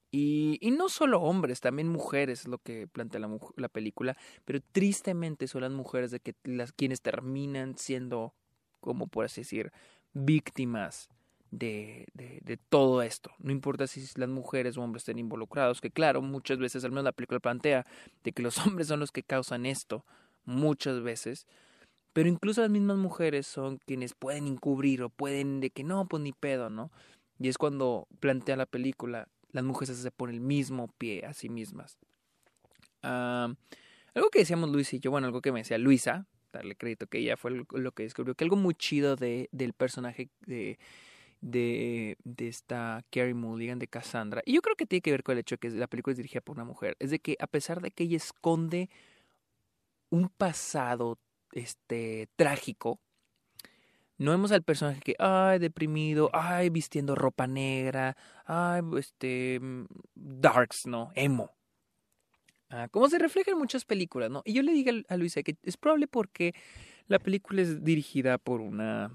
Y, 0.10 0.58
y, 0.60 0.72
no 0.72 0.90
solo 0.90 1.22
hombres, 1.22 1.62
también 1.62 1.88
mujeres, 1.88 2.42
es 2.42 2.48
lo 2.48 2.58
que 2.58 2.88
plantea 2.88 3.22
la, 3.22 3.30
la, 3.56 3.70
película, 3.70 4.18
pero 4.44 4.60
tristemente 4.72 5.48
son 5.48 5.62
las 5.62 5.72
mujeres 5.72 6.12
de 6.12 6.20
que 6.20 6.36
las 6.44 6.74
quienes 6.74 7.02
terminan 7.02 7.78
siendo, 7.78 8.34
como 8.82 9.08
por 9.08 9.26
así 9.26 9.42
decir, 9.42 9.72
víctimas 10.14 11.08
de, 11.52 12.08
de, 12.14 12.58
todo 12.58 13.02
esto. 13.02 13.32
No 13.40 13.52
importa 13.52 13.86
si 13.86 14.02
las 14.16 14.30
mujeres 14.30 14.78
o 14.78 14.82
hombres 14.82 15.02
estén 15.02 15.20
involucrados, 15.20 15.82
que 15.82 15.92
claro, 15.92 16.22
muchas 16.22 16.58
veces, 16.58 16.84
al 16.84 16.92
menos 16.92 17.04
la 17.04 17.12
película 17.12 17.40
plantea, 17.40 17.86
de 18.24 18.32
que 18.32 18.42
los 18.42 18.58
hombres 18.66 18.88
son 18.88 19.00
los 19.00 19.12
que 19.12 19.24
causan 19.24 19.66
esto, 19.66 20.06
muchas 20.46 21.02
veces, 21.02 21.46
pero 22.14 22.30
incluso 22.30 22.62
las 22.62 22.70
mismas 22.70 22.98
mujeres 22.98 23.48
son 23.48 23.78
quienes 23.86 24.14
pueden 24.14 24.48
encubrir 24.48 25.04
o 25.04 25.10
pueden 25.10 25.60
de 25.60 25.70
que 25.70 25.84
no, 25.84 26.08
pues 26.08 26.24
ni 26.24 26.32
pedo, 26.32 26.70
¿no? 26.70 26.92
Y 27.40 27.50
es 27.50 27.58
cuando 27.58 28.08
plantea 28.20 28.56
la 28.56 28.66
película, 28.66 29.28
las 29.52 29.64
mujeres 29.64 29.98
se 29.98 30.12
ponen 30.12 30.36
el 30.36 30.42
mismo 30.42 30.88
pie 30.98 31.26
a 31.26 31.34
sí 31.34 31.50
mismas. 31.50 31.98
algo 33.02 34.30
que 34.32 34.40
decíamos 34.40 34.70
Luis 34.70 34.94
y 34.94 35.00
yo, 35.00 35.12
bueno, 35.12 35.28
algo 35.28 35.42
que 35.42 35.52
me 35.52 35.60
decía 35.60 35.78
Luisa, 35.78 36.28
darle 36.52 36.76
crédito 36.76 37.08
que 37.08 37.20
ella 37.20 37.38
fue 37.38 37.52
lo 37.70 37.92
que 37.94 38.04
descubrió, 38.04 38.36
que 38.36 38.44
algo 38.44 38.58
muy 38.58 38.76
chido 38.76 39.16
de, 39.16 39.50
del 39.52 39.74
personaje 39.74 40.30
de, 40.46 40.78
de, 41.42 42.18
de 42.24 42.48
esta 42.48 43.04
Carrie 43.12 43.34
Mulligan, 43.34 43.80
de 43.80 43.88
Cassandra, 43.88 44.42
y 44.46 44.54
yo 44.54 44.62
creo 44.62 44.76
que 44.76 44.86
tiene 44.86 45.02
que 45.02 45.12
ver 45.12 45.24
con 45.24 45.34
el 45.34 45.40
hecho 45.40 45.56
de 45.56 45.60
que 45.60 45.70
la 45.72 45.88
película 45.88 46.14
es 46.14 46.18
dirigida 46.18 46.42
por 46.42 46.56
una 46.56 46.66
mujer, 46.66 46.96
es 47.00 47.10
de 47.12 47.20
que 47.20 47.36
a 47.40 47.48
pesar 47.48 47.82
de 47.82 47.92
que 47.92 48.04
ella 48.04 48.18
esconde 48.18 48.90
un 50.10 50.30
pasado 50.30 51.20
este 51.54 52.30
trágico, 52.36 53.00
no 54.18 54.32
vemos 54.32 54.52
al 54.52 54.62
personaje 54.62 55.02
que, 55.02 55.16
ay, 55.18 55.58
deprimido, 55.58 56.30
ay, 56.32 56.70
vistiendo 56.70 57.16
ropa 57.16 57.48
negra, 57.48 58.16
ay, 58.46 58.82
este, 59.00 59.60
mm, 59.60 59.86
darks, 60.14 60.86
¿no? 60.86 61.12
Emo. 61.16 61.52
Ah, 62.70 62.88
como 62.90 63.10
se 63.10 63.18
refleja 63.18 63.52
en 63.52 63.58
muchas 63.58 63.84
películas, 63.84 64.30
¿no? 64.30 64.44
Y 64.46 64.54
yo 64.54 64.62
le 64.62 64.74
digo 64.74 64.92
a 65.10 65.18
Luisa 65.18 65.42
que 65.44 65.58
es 65.64 65.76
probable 65.76 66.08
porque 66.08 66.54
la 67.08 67.20
película 67.20 67.64
es 67.64 67.84
dirigida 67.84 68.38
por 68.38 68.62
una, 68.62 69.12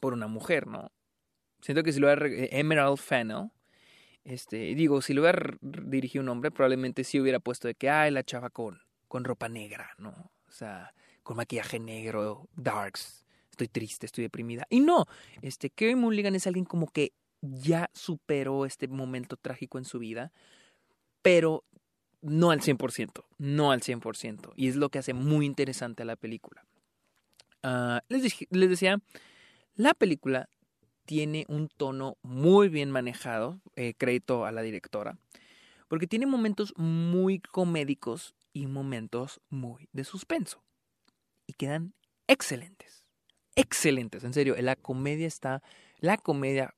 por 0.00 0.12
una 0.12 0.28
mujer, 0.28 0.68
¿no? 0.68 0.90
Siento 1.64 1.82
que 1.82 1.94
si 1.94 1.98
lo 1.98 2.08
hubiera 2.08 2.26
eh, 2.26 2.50
Emerald 2.52 2.98
Fennel, 2.98 3.50
este, 4.22 4.74
digo, 4.74 5.00
si 5.00 5.14
lo 5.14 5.22
hubiera 5.22 5.56
dirigido 5.62 6.22
un 6.22 6.28
hombre, 6.28 6.50
probablemente 6.50 7.04
sí 7.04 7.18
hubiera 7.18 7.40
puesto 7.40 7.68
de 7.68 7.74
que, 7.74 7.88
ay, 7.88 8.10
la 8.10 8.22
chava 8.22 8.50
con, 8.50 8.82
con 9.08 9.24
ropa 9.24 9.48
negra, 9.48 9.88
¿no? 9.96 10.10
O 10.46 10.50
sea, 10.50 10.92
con 11.22 11.38
maquillaje 11.38 11.80
negro, 11.80 12.50
darks, 12.54 13.24
estoy 13.50 13.68
triste, 13.68 14.04
estoy 14.04 14.24
deprimida. 14.24 14.66
Y 14.68 14.80
no, 14.80 15.06
este, 15.40 15.70
Kerry 15.70 15.94
Mulligan 15.94 16.34
es 16.34 16.46
alguien 16.46 16.66
como 16.66 16.86
que 16.86 17.14
ya 17.40 17.88
superó 17.94 18.66
este 18.66 18.86
momento 18.86 19.38
trágico 19.38 19.78
en 19.78 19.86
su 19.86 19.98
vida, 19.98 20.32
pero 21.22 21.64
no 22.20 22.50
al 22.50 22.60
100%, 22.60 23.24
no 23.38 23.72
al 23.72 23.80
100%. 23.80 24.52
Y 24.54 24.68
es 24.68 24.76
lo 24.76 24.90
que 24.90 24.98
hace 24.98 25.14
muy 25.14 25.46
interesante 25.46 26.02
a 26.02 26.06
la 26.06 26.16
película. 26.16 26.66
Uh, 27.62 28.00
les, 28.10 28.36
les 28.50 28.68
decía, 28.68 29.00
la 29.76 29.94
película 29.94 30.50
tiene 31.04 31.44
un 31.48 31.68
tono 31.68 32.16
muy 32.22 32.68
bien 32.68 32.90
manejado, 32.90 33.60
eh, 33.76 33.94
crédito 33.96 34.44
a 34.44 34.52
la 34.52 34.62
directora, 34.62 35.18
porque 35.88 36.06
tiene 36.06 36.26
momentos 36.26 36.72
muy 36.76 37.40
comédicos 37.40 38.34
y 38.52 38.66
momentos 38.66 39.40
muy 39.50 39.88
de 39.92 40.04
suspenso. 40.04 40.62
Y 41.46 41.52
quedan 41.52 41.94
excelentes 42.26 43.04
excelentes, 43.56 44.24
en 44.24 44.32
serio, 44.32 44.54
la 44.58 44.76
comedia 44.76 45.26
está, 45.26 45.62
la 45.98 46.16
comedia 46.16 46.74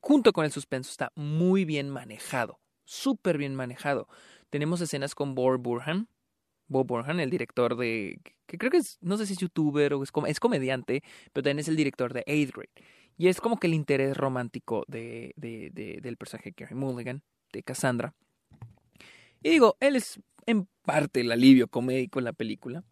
junto 0.00 0.32
con 0.32 0.44
el 0.44 0.52
suspenso 0.52 0.90
está 0.90 1.12
muy 1.14 1.64
bien 1.64 1.88
manejado, 1.88 2.60
súper 2.84 3.38
bien 3.38 3.54
manejado. 3.54 4.08
Tenemos 4.50 4.80
escenas 4.80 5.14
con 5.14 5.34
Bob 5.34 5.58
Burhan, 5.58 6.08
Bob 6.66 6.86
Burhan, 6.86 7.20
el 7.20 7.30
director 7.30 7.76
de, 7.76 8.20
que 8.46 8.58
creo 8.58 8.70
que 8.70 8.78
es, 8.78 8.98
no 9.00 9.16
sé 9.16 9.26
si 9.26 9.34
es 9.34 9.38
youtuber 9.38 9.94
o 9.94 10.02
es, 10.02 10.10
es 10.26 10.40
comediante, 10.40 11.02
pero 11.32 11.44
también 11.44 11.60
es 11.60 11.68
el 11.68 11.76
director 11.76 12.12
de 12.12 12.24
Eighth 12.26 12.52
Grade. 12.52 12.70
Y 13.20 13.28
es 13.28 13.42
como 13.42 13.60
que 13.60 13.66
el 13.66 13.74
interés 13.74 14.16
romántico 14.16 14.86
de, 14.88 15.34
de, 15.36 15.68
de, 15.74 16.00
del 16.00 16.16
personaje 16.16 16.54
Carrie 16.54 16.74
Mulligan, 16.74 17.22
de 17.52 17.62
Cassandra. 17.62 18.14
Y 19.42 19.50
digo, 19.50 19.76
él 19.78 19.96
es 19.96 20.20
en 20.46 20.66
parte 20.86 21.20
el 21.20 21.30
alivio 21.30 21.68
comédico 21.68 22.18
en 22.18 22.24
la 22.24 22.32
película. 22.32 22.82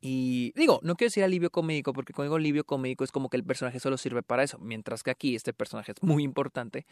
Y 0.00 0.52
digo, 0.56 0.80
no 0.82 0.96
quiero 0.96 1.10
decir 1.10 1.22
alivio 1.22 1.50
comédico, 1.50 1.92
porque 1.92 2.12
cuando 2.12 2.30
digo 2.30 2.36
alivio 2.38 2.64
comédico 2.64 3.04
es 3.04 3.12
como 3.12 3.28
que 3.28 3.36
el 3.36 3.44
personaje 3.44 3.78
solo 3.78 3.98
sirve 3.98 4.24
para 4.24 4.42
eso, 4.42 4.58
mientras 4.58 5.04
que 5.04 5.12
aquí 5.12 5.36
este 5.36 5.52
personaje 5.52 5.92
es 5.92 6.02
muy 6.02 6.24
importante. 6.24 6.84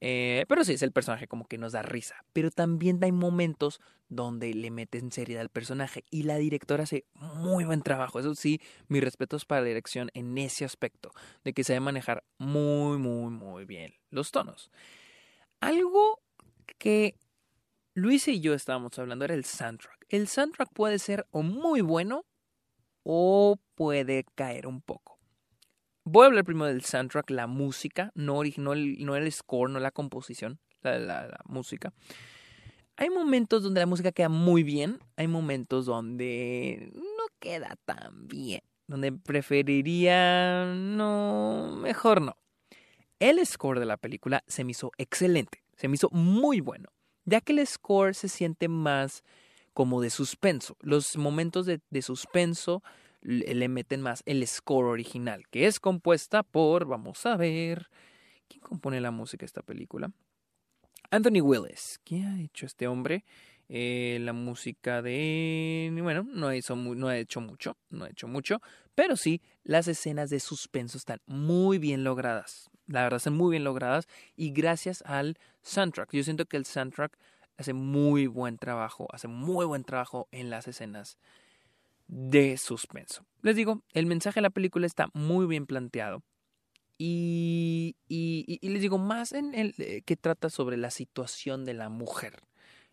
Eh, 0.00 0.44
pero 0.48 0.64
sí, 0.64 0.74
es 0.74 0.82
el 0.82 0.92
personaje 0.92 1.26
como 1.26 1.46
que 1.46 1.58
nos 1.58 1.72
da 1.72 1.82
risa. 1.82 2.24
Pero 2.32 2.50
también 2.50 3.02
hay 3.02 3.12
momentos 3.12 3.80
donde 4.08 4.54
le 4.54 4.70
meten 4.70 5.12
seriedad 5.12 5.42
al 5.42 5.50
personaje 5.50 6.04
y 6.10 6.22
la 6.22 6.36
directora 6.36 6.84
hace 6.84 7.04
muy 7.14 7.64
buen 7.64 7.82
trabajo. 7.82 8.20
Eso 8.20 8.34
sí, 8.34 8.60
mis 8.88 9.02
respetos 9.02 9.44
para 9.44 9.60
la 9.62 9.68
dirección 9.68 10.10
en 10.14 10.36
ese 10.38 10.64
aspecto, 10.64 11.12
de 11.44 11.52
que 11.52 11.64
se 11.64 11.74
debe 11.74 11.84
manejar 11.84 12.24
muy, 12.38 12.98
muy, 12.98 13.30
muy 13.30 13.64
bien 13.64 13.94
los 14.10 14.30
tonos. 14.30 14.70
Algo 15.60 16.20
que 16.78 17.16
Luis 17.94 18.28
y 18.28 18.40
yo 18.40 18.54
estábamos 18.54 18.98
hablando 18.98 19.24
era 19.24 19.34
el 19.34 19.44
soundtrack. 19.44 20.06
El 20.08 20.28
soundtrack 20.28 20.72
puede 20.72 20.98
ser 20.98 21.26
o 21.30 21.42
muy 21.42 21.80
bueno 21.80 22.24
o 23.02 23.58
puede 23.74 24.24
caer 24.34 24.66
un 24.66 24.80
poco. 24.80 25.17
Voy 26.10 26.24
a 26.24 26.26
hablar 26.28 26.44
primero 26.46 26.68
del 26.68 26.82
soundtrack, 26.82 27.28
la 27.28 27.46
música, 27.46 28.12
no, 28.14 28.42
el, 28.42 28.54
no 28.56 29.14
el 29.14 29.30
score, 29.30 29.70
no 29.70 29.78
la 29.78 29.90
composición, 29.90 30.58
la, 30.80 31.38
música. 31.44 31.92
Hay 32.96 33.10
momentos 33.10 33.62
donde 33.62 33.80
la 33.80 33.86
música 33.86 34.10
queda 34.10 34.30
muy 34.30 34.62
bien, 34.62 35.00
hay 35.16 35.28
momentos 35.28 35.84
donde 35.84 36.90
no 36.94 37.26
queda 37.38 37.76
tan 37.84 38.26
bien, 38.26 38.62
donde 38.86 39.12
preferiría 39.12 40.64
no, 40.74 41.76
mejor 41.78 42.22
no. 42.22 42.38
El 43.18 43.44
score 43.44 43.78
de 43.78 43.84
la 43.84 43.98
película 43.98 44.42
se 44.46 44.64
me 44.64 44.70
hizo 44.70 44.92
excelente, 44.96 45.62
se 45.76 45.88
me 45.88 45.96
hizo 45.96 46.08
muy 46.10 46.60
bueno, 46.60 46.88
ya 47.26 47.42
que 47.42 47.52
el 47.52 47.66
score 47.66 48.14
se 48.14 48.30
siente 48.30 48.68
más 48.68 49.24
como 49.74 50.00
de 50.00 50.08
suspenso. 50.08 50.74
Los 50.80 51.18
momentos 51.18 51.66
de 51.66 52.02
suspenso 52.02 52.82
le 53.28 53.68
meten 53.68 54.00
más 54.00 54.22
el 54.24 54.46
score 54.46 54.86
original, 54.86 55.46
que 55.48 55.66
es 55.66 55.80
compuesta 55.80 56.42
por, 56.42 56.86
vamos 56.86 57.26
a 57.26 57.36
ver, 57.36 57.90
¿quién 58.48 58.62
compone 58.62 59.02
la 59.02 59.10
música 59.10 59.40
de 59.40 59.46
esta 59.46 59.62
película? 59.62 60.10
Anthony 61.10 61.42
Willis. 61.42 62.00
¿Qué 62.04 62.22
ha 62.22 62.40
hecho 62.40 62.64
este 62.64 62.86
hombre? 62.86 63.26
Eh, 63.68 64.18
la 64.22 64.32
música 64.32 65.02
de... 65.02 65.90
Bueno, 66.02 66.26
no, 66.26 66.54
hizo, 66.54 66.74
no 66.74 67.08
ha 67.08 67.18
hecho 67.18 67.42
mucho, 67.42 67.76
no 67.90 68.06
ha 68.06 68.08
hecho 68.08 68.28
mucho, 68.28 68.62
pero 68.94 69.14
sí, 69.16 69.42
las 69.62 69.88
escenas 69.88 70.30
de 70.30 70.40
suspenso 70.40 70.96
están 70.96 71.20
muy 71.26 71.76
bien 71.76 72.04
logradas. 72.04 72.70
La 72.86 73.02
verdad, 73.02 73.18
están 73.18 73.36
muy 73.36 73.50
bien 73.50 73.64
logradas 73.64 74.06
y 74.36 74.52
gracias 74.52 75.02
al 75.04 75.36
soundtrack. 75.60 76.12
Yo 76.12 76.24
siento 76.24 76.46
que 76.46 76.56
el 76.56 76.64
soundtrack 76.64 77.18
hace 77.58 77.74
muy 77.74 78.26
buen 78.26 78.56
trabajo, 78.56 79.06
hace 79.12 79.28
muy 79.28 79.66
buen 79.66 79.84
trabajo 79.84 80.28
en 80.32 80.48
las 80.48 80.66
escenas 80.66 81.18
de 82.08 82.56
suspenso. 82.56 83.24
Les 83.42 83.54
digo, 83.54 83.82
el 83.92 84.06
mensaje 84.06 84.38
de 84.38 84.42
la 84.42 84.50
película 84.50 84.86
está 84.86 85.08
muy 85.12 85.46
bien 85.46 85.66
planteado. 85.66 86.22
Y, 87.00 87.94
y, 88.08 88.58
les 88.68 88.82
digo, 88.82 88.98
más 88.98 89.32
en 89.32 89.54
el 89.54 89.74
eh, 89.78 90.02
que 90.02 90.16
trata 90.16 90.50
sobre 90.50 90.76
la 90.76 90.90
situación 90.90 91.64
de 91.64 91.74
la 91.74 91.88
mujer. 91.88 92.42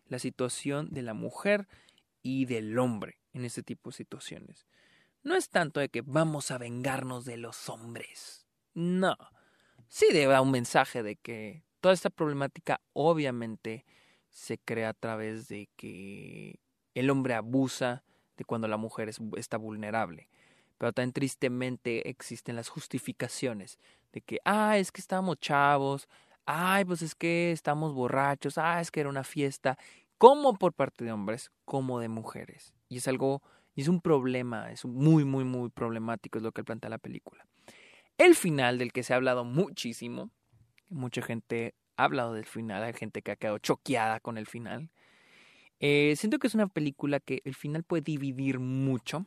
La 0.06 0.20
situación 0.20 0.90
de 0.90 1.02
la 1.02 1.14
mujer 1.14 1.66
y 2.22 2.44
del 2.44 2.78
hombre 2.78 3.18
en 3.32 3.44
este 3.44 3.64
tipo 3.64 3.90
de 3.90 3.96
situaciones. 3.96 4.68
No 5.24 5.34
es 5.34 5.48
tanto 5.48 5.80
de 5.80 5.88
que 5.88 6.02
vamos 6.02 6.52
a 6.52 6.58
vengarnos 6.58 7.24
de 7.24 7.36
los 7.36 7.68
hombres. 7.68 8.46
No. 8.74 9.16
Sí 9.88 10.06
debe 10.12 10.38
un 10.38 10.52
mensaje 10.52 11.02
de 11.02 11.16
que 11.16 11.64
toda 11.80 11.94
esta 11.94 12.10
problemática 12.10 12.80
obviamente 12.92 13.84
se 14.30 14.58
crea 14.58 14.90
a 14.90 14.94
través 14.94 15.48
de 15.48 15.68
que 15.76 16.60
el 16.94 17.10
hombre 17.10 17.34
abusa 17.34 18.04
de 18.36 18.44
cuando 18.44 18.68
la 18.68 18.76
mujer 18.76 19.10
está 19.36 19.56
vulnerable. 19.56 20.28
Pero 20.78 20.92
tan 20.92 21.12
tristemente 21.12 22.08
existen 22.08 22.56
las 22.56 22.68
justificaciones 22.68 23.78
de 24.12 24.20
que, 24.20 24.38
ah, 24.44 24.76
es 24.78 24.92
que 24.92 25.00
estamos 25.00 25.38
chavos, 25.38 26.08
ay, 26.44 26.84
pues 26.84 27.02
es 27.02 27.14
que 27.14 27.52
estamos 27.52 27.92
borrachos, 27.92 28.58
ah, 28.58 28.80
es 28.80 28.90
que 28.90 29.00
era 29.00 29.08
una 29.08 29.24
fiesta, 29.24 29.78
como 30.18 30.54
por 30.54 30.72
parte 30.72 31.04
de 31.04 31.12
hombres 31.12 31.50
como 31.64 32.00
de 32.00 32.08
mujeres. 32.08 32.72
Y 32.88 32.98
es 32.98 33.08
algo, 33.08 33.42
es 33.74 33.88
un 33.88 34.00
problema, 34.00 34.70
es 34.70 34.84
muy, 34.84 35.24
muy, 35.24 35.44
muy 35.44 35.68
problemático, 35.68 36.38
es 36.38 36.44
lo 36.44 36.52
que 36.52 36.64
plantea 36.64 36.90
la 36.90 36.98
película. 36.98 37.46
El 38.18 38.34
final 38.34 38.78
del 38.78 38.92
que 38.92 39.02
se 39.02 39.12
ha 39.12 39.16
hablado 39.16 39.44
muchísimo, 39.44 40.30
mucha 40.88 41.20
gente 41.20 41.74
ha 41.96 42.04
hablado 42.04 42.32
del 42.32 42.46
final, 42.46 42.82
hay 42.82 42.94
gente 42.94 43.22
que 43.22 43.32
ha 43.32 43.36
quedado 43.36 43.58
choqueada 43.58 44.20
con 44.20 44.38
el 44.38 44.46
final. 44.46 44.90
Eh, 45.80 46.14
siento 46.16 46.38
que 46.38 46.46
es 46.46 46.54
una 46.54 46.68
película 46.68 47.20
que 47.20 47.42
el 47.44 47.54
final 47.54 47.82
puede 47.82 48.02
dividir 48.02 48.58
mucho. 48.58 49.26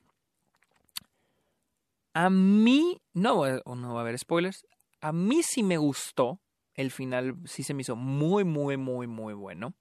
A 2.13 2.29
mí, 2.29 3.01
no, 3.13 3.45
no 3.75 3.93
va 3.93 3.99
a 3.99 4.03
haber 4.03 4.17
spoilers, 4.17 4.65
a 5.01 5.11
mí 5.11 5.43
sí 5.43 5.63
me 5.63 5.77
gustó. 5.77 6.39
El 6.73 6.91
final 6.91 7.35
sí 7.45 7.63
se 7.63 7.73
me 7.73 7.81
hizo 7.81 7.95
muy, 7.95 8.43
muy, 8.43 8.77
muy, 8.77 9.05
muy 9.07 9.33
bueno. 9.33 9.73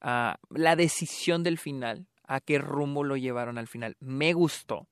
Ah, 0.00 0.38
la 0.50 0.76
decisión 0.76 1.42
del 1.42 1.58
final, 1.58 2.06
a 2.24 2.40
qué 2.40 2.58
rumbo 2.58 3.04
lo 3.04 3.16
llevaron 3.16 3.58
al 3.58 3.66
final, 3.66 3.96
me 4.00 4.32
gustó. 4.32 4.86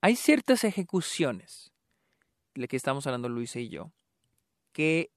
Hay 0.00 0.16
ciertas 0.16 0.64
ejecuciones, 0.64 1.72
de 2.54 2.68
que 2.68 2.76
estamos 2.76 3.06
hablando 3.06 3.28
Luis 3.28 3.54
y 3.56 3.68
yo, 3.68 3.92
que 4.72 5.10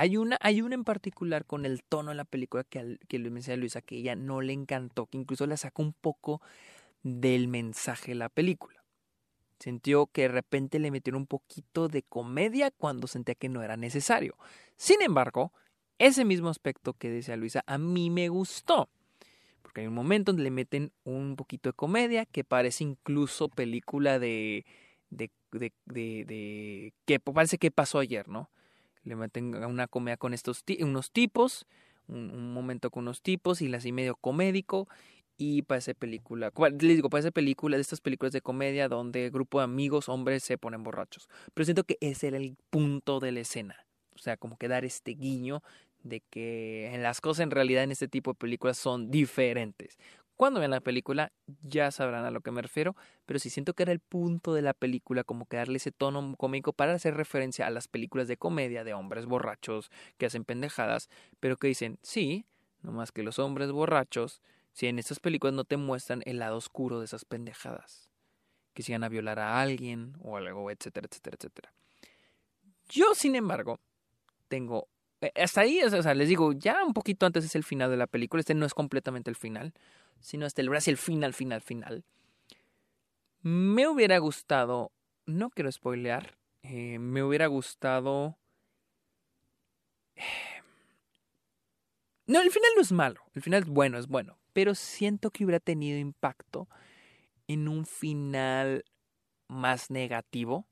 hay 0.00 0.16
una, 0.16 0.38
hay 0.40 0.62
una 0.62 0.76
en 0.76 0.84
particular 0.84 1.44
con 1.44 1.66
el 1.66 1.82
tono 1.82 2.08
de 2.08 2.14
la 2.14 2.24
película 2.24 2.64
que, 2.64 2.98
que 3.06 3.18
le 3.18 3.52
a 3.52 3.56
Luisa 3.56 3.82
que 3.82 3.96
ella 3.98 4.16
no 4.16 4.40
le 4.40 4.54
encantó, 4.54 5.04
que 5.04 5.18
incluso 5.18 5.46
la 5.46 5.58
sacó 5.58 5.82
un 5.82 5.92
poco 5.92 6.40
del 7.02 7.48
mensaje 7.48 8.12
de 8.12 8.14
la 8.14 8.30
película. 8.30 8.82
Sintió 9.58 10.06
que 10.06 10.22
de 10.22 10.28
repente 10.28 10.78
le 10.78 10.90
metieron 10.90 11.20
un 11.20 11.26
poquito 11.26 11.88
de 11.88 12.02
comedia 12.02 12.70
cuando 12.70 13.08
sentía 13.08 13.34
que 13.34 13.50
no 13.50 13.62
era 13.62 13.76
necesario. 13.76 14.38
Sin 14.78 15.02
embargo, 15.02 15.52
ese 15.98 16.24
mismo 16.24 16.48
aspecto 16.48 16.94
que 16.94 17.10
decía 17.10 17.36
Luisa 17.36 17.62
a 17.66 17.76
mí 17.76 18.08
me 18.08 18.30
gustó. 18.30 18.88
Porque 19.60 19.82
hay 19.82 19.86
un 19.86 19.92
momento 19.92 20.32
donde 20.32 20.44
le 20.44 20.50
meten 20.50 20.92
un 21.04 21.36
poquito 21.36 21.68
de 21.68 21.74
comedia 21.74 22.24
que 22.24 22.42
parece 22.42 22.84
incluso 22.84 23.50
película 23.50 24.18
de. 24.18 24.64
de. 25.10 25.30
de. 25.52 25.74
de, 25.84 26.24
de 26.24 26.94
que 27.04 27.20
parece 27.20 27.58
que 27.58 27.70
pasó 27.70 27.98
ayer, 27.98 28.26
¿no? 28.28 28.48
Le 29.04 29.16
meten 29.16 29.54
una 29.64 29.86
comedia 29.86 30.16
con 30.16 30.34
estos 30.34 30.64
unos 30.80 31.10
tipos, 31.10 31.66
un, 32.08 32.52
momento 32.52 32.90
con 32.90 33.04
unos 33.04 33.22
tipos 33.22 33.62
y 33.62 33.72
así 33.74 33.92
medio 33.92 34.16
comédico 34.16 34.88
y 35.36 35.62
parece 35.62 35.94
película, 35.94 36.52
les 36.78 36.96
digo, 36.96 37.08
parece 37.08 37.32
película 37.32 37.76
de 37.76 37.80
estas 37.80 38.02
películas 38.02 38.32
de 38.32 38.42
comedia 38.42 38.88
donde 38.88 39.30
grupo 39.30 39.58
de 39.58 39.64
amigos, 39.64 40.10
hombres 40.10 40.42
se 40.42 40.58
ponen 40.58 40.82
borrachos. 40.82 41.30
Pero 41.54 41.64
siento 41.64 41.84
que 41.84 41.96
ese 42.00 42.28
era 42.28 42.36
el 42.36 42.56
punto 42.68 43.20
de 43.20 43.32
la 43.32 43.40
escena. 43.40 43.76
O 44.14 44.18
sea, 44.18 44.36
como 44.36 44.58
que 44.58 44.68
dar 44.68 44.84
este 44.84 45.12
guiño 45.12 45.62
de 46.02 46.20
que 46.20 46.94
las 46.98 47.22
cosas 47.22 47.44
en 47.44 47.50
realidad 47.50 47.84
en 47.84 47.92
este 47.92 48.08
tipo 48.08 48.32
de 48.32 48.38
películas 48.38 48.76
son 48.76 49.10
diferentes. 49.10 49.98
Cuando 50.40 50.58
vean 50.58 50.70
la 50.70 50.80
película 50.80 51.32
ya 51.60 51.90
sabrán 51.90 52.24
a 52.24 52.30
lo 52.30 52.40
que 52.40 52.50
me 52.50 52.62
refiero, 52.62 52.96
pero 53.26 53.38
sí 53.38 53.50
siento 53.50 53.74
que 53.74 53.82
era 53.82 53.92
el 53.92 54.00
punto 54.00 54.54
de 54.54 54.62
la 54.62 54.72
película, 54.72 55.22
como 55.22 55.44
que 55.44 55.58
darle 55.58 55.76
ese 55.76 55.92
tono 55.92 56.34
cómico 56.38 56.72
para 56.72 56.94
hacer 56.94 57.14
referencia 57.14 57.66
a 57.66 57.70
las 57.70 57.88
películas 57.88 58.26
de 58.26 58.38
comedia 58.38 58.82
de 58.82 58.94
hombres 58.94 59.26
borrachos 59.26 59.90
que 60.16 60.24
hacen 60.24 60.46
pendejadas, 60.46 61.10
pero 61.40 61.58
que 61.58 61.66
dicen, 61.66 61.98
sí, 62.00 62.46
no 62.80 62.90
más 62.90 63.12
que 63.12 63.22
los 63.22 63.38
hombres 63.38 63.70
borrachos, 63.70 64.40
si 64.72 64.86
en 64.86 64.98
estas 64.98 65.20
películas 65.20 65.52
no 65.52 65.64
te 65.64 65.76
muestran 65.76 66.22
el 66.24 66.38
lado 66.38 66.56
oscuro 66.56 67.00
de 67.00 67.04
esas 67.04 67.26
pendejadas, 67.26 68.08
que 68.72 68.82
sigan 68.82 69.04
a 69.04 69.10
violar 69.10 69.40
a 69.40 69.60
alguien 69.60 70.14
o 70.22 70.38
algo, 70.38 70.70
etcétera, 70.70 71.06
etcétera, 71.06 71.36
etcétera. 71.38 71.74
Yo, 72.88 73.14
sin 73.14 73.34
embargo, 73.34 73.78
tengo 74.48 74.88
eh, 75.20 75.32
hasta 75.34 75.60
ahí, 75.60 75.82
o 75.82 76.02
sea, 76.02 76.14
les 76.14 76.30
digo, 76.30 76.52
ya 76.52 76.82
un 76.82 76.94
poquito 76.94 77.26
antes 77.26 77.44
es 77.44 77.54
el 77.54 77.64
final 77.64 77.90
de 77.90 77.98
la 77.98 78.06
película, 78.06 78.40
este 78.40 78.54
no 78.54 78.64
es 78.64 78.72
completamente 78.72 79.28
el 79.28 79.36
final 79.36 79.74
sino 80.20 80.46
hasta 80.46 80.62
el, 80.62 80.68
el 80.72 80.96
final, 80.96 81.34
final, 81.34 81.60
final. 81.60 82.04
Me 83.42 83.88
hubiera 83.88 84.18
gustado, 84.18 84.92
no 85.26 85.50
quiero 85.50 85.70
spoilear, 85.72 86.36
eh, 86.62 86.98
me 86.98 87.22
hubiera 87.22 87.46
gustado... 87.46 88.38
No, 92.26 92.40
el 92.40 92.52
final 92.52 92.70
no 92.76 92.82
es 92.82 92.92
malo, 92.92 93.22
el 93.34 93.42
final 93.42 93.64
es 93.64 93.68
bueno, 93.68 93.98
es 93.98 94.06
bueno, 94.06 94.38
pero 94.52 94.76
siento 94.76 95.32
que 95.32 95.44
hubiera 95.44 95.58
tenido 95.58 95.98
impacto 95.98 96.68
en 97.48 97.66
un 97.66 97.86
final 97.86 98.84
más 99.48 99.90
negativo 99.90 100.68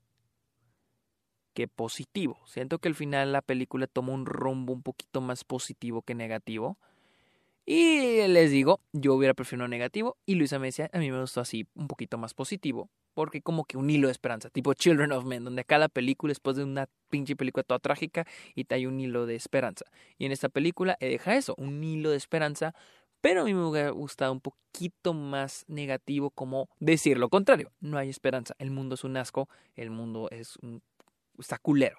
que 1.59 1.67
positivo. 1.67 2.39
Siento 2.47 2.79
que 2.79 2.87
al 2.87 2.95
final 2.95 3.33
la 3.33 3.43
película 3.43 3.89
toma 3.89 4.13
un 4.13 4.27
rumbo 4.27 4.73
un 4.73 4.85
poquito 4.85 5.21
más 5.21 5.43
positivo 5.43 6.03
que 6.03 6.15
negativo. 6.15 6.79
Y 7.71 8.27
les 8.29 8.51
digo, 8.51 8.81
yo 8.95 9.13
hubiera 9.13 9.35
preferido 9.35 9.69
negativo 9.69 10.17
y 10.25 10.37
Luisa 10.37 10.59
me 10.59 10.69
decía, 10.69 10.89
a 10.91 10.99
mí 10.99 11.11
me 11.11 11.21
gustó 11.21 11.43
así 11.43 11.67
un 11.75 11.87
poquito 11.87 12.17
más 12.17 12.33
positivo, 12.33 12.89
porque 13.13 13.43
como 13.43 13.67
que 13.67 13.77
un 13.77 13.91
hilo 13.91 14.09
de 14.09 14.13
esperanza, 14.13 14.49
tipo 14.49 14.73
Children 14.73 15.13
of 15.13 15.27
Men, 15.27 15.45
donde 15.45 15.67
cada 15.67 15.91
película 15.91 16.31
después 16.31 16.57
de 16.57 16.65
una 16.65 16.89
pinche 17.11 17.37
película 17.37 17.63
toda 17.63 17.79
trágica 17.79 18.27
y 18.55 18.65
te 18.65 18.75
hay 18.75 18.87
un 18.87 18.99
hilo 18.99 19.27
de 19.27 19.35
esperanza. 19.35 19.85
Y 20.17 20.25
en 20.25 20.33
esta 20.33 20.49
película 20.49 20.97
deja 20.99 21.37
eso, 21.37 21.55
un 21.59 21.85
hilo 21.85 22.11
de 22.11 22.17
esperanza, 22.17 22.75
pero 23.21 23.43
a 23.43 23.45
mí 23.45 23.53
me 23.53 23.67
hubiera 23.67 23.91
gustado 23.91 24.33
un 24.33 24.41
poquito 24.41 25.13
más 25.13 25.67
negativo 25.69 26.31
como 26.31 26.71
decir 26.81 27.19
lo 27.19 27.29
contrario, 27.29 27.71
no 27.81 27.99
hay 27.99 28.09
esperanza, 28.09 28.55
el 28.59 28.71
mundo 28.71 28.95
es 28.95 29.05
un 29.05 29.19
asco, 29.19 29.47
el 29.77 29.91
mundo 29.91 30.31
es 30.31 30.57
un 30.63 30.81
está 31.39 31.59
culero. 31.59 31.99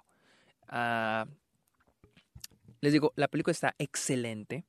Ah, 0.67 1.27
Les 2.81 2.91
digo, 2.91 3.13
la 3.15 3.27
película 3.27 3.51
está 3.51 3.75
excelente. 3.77 4.65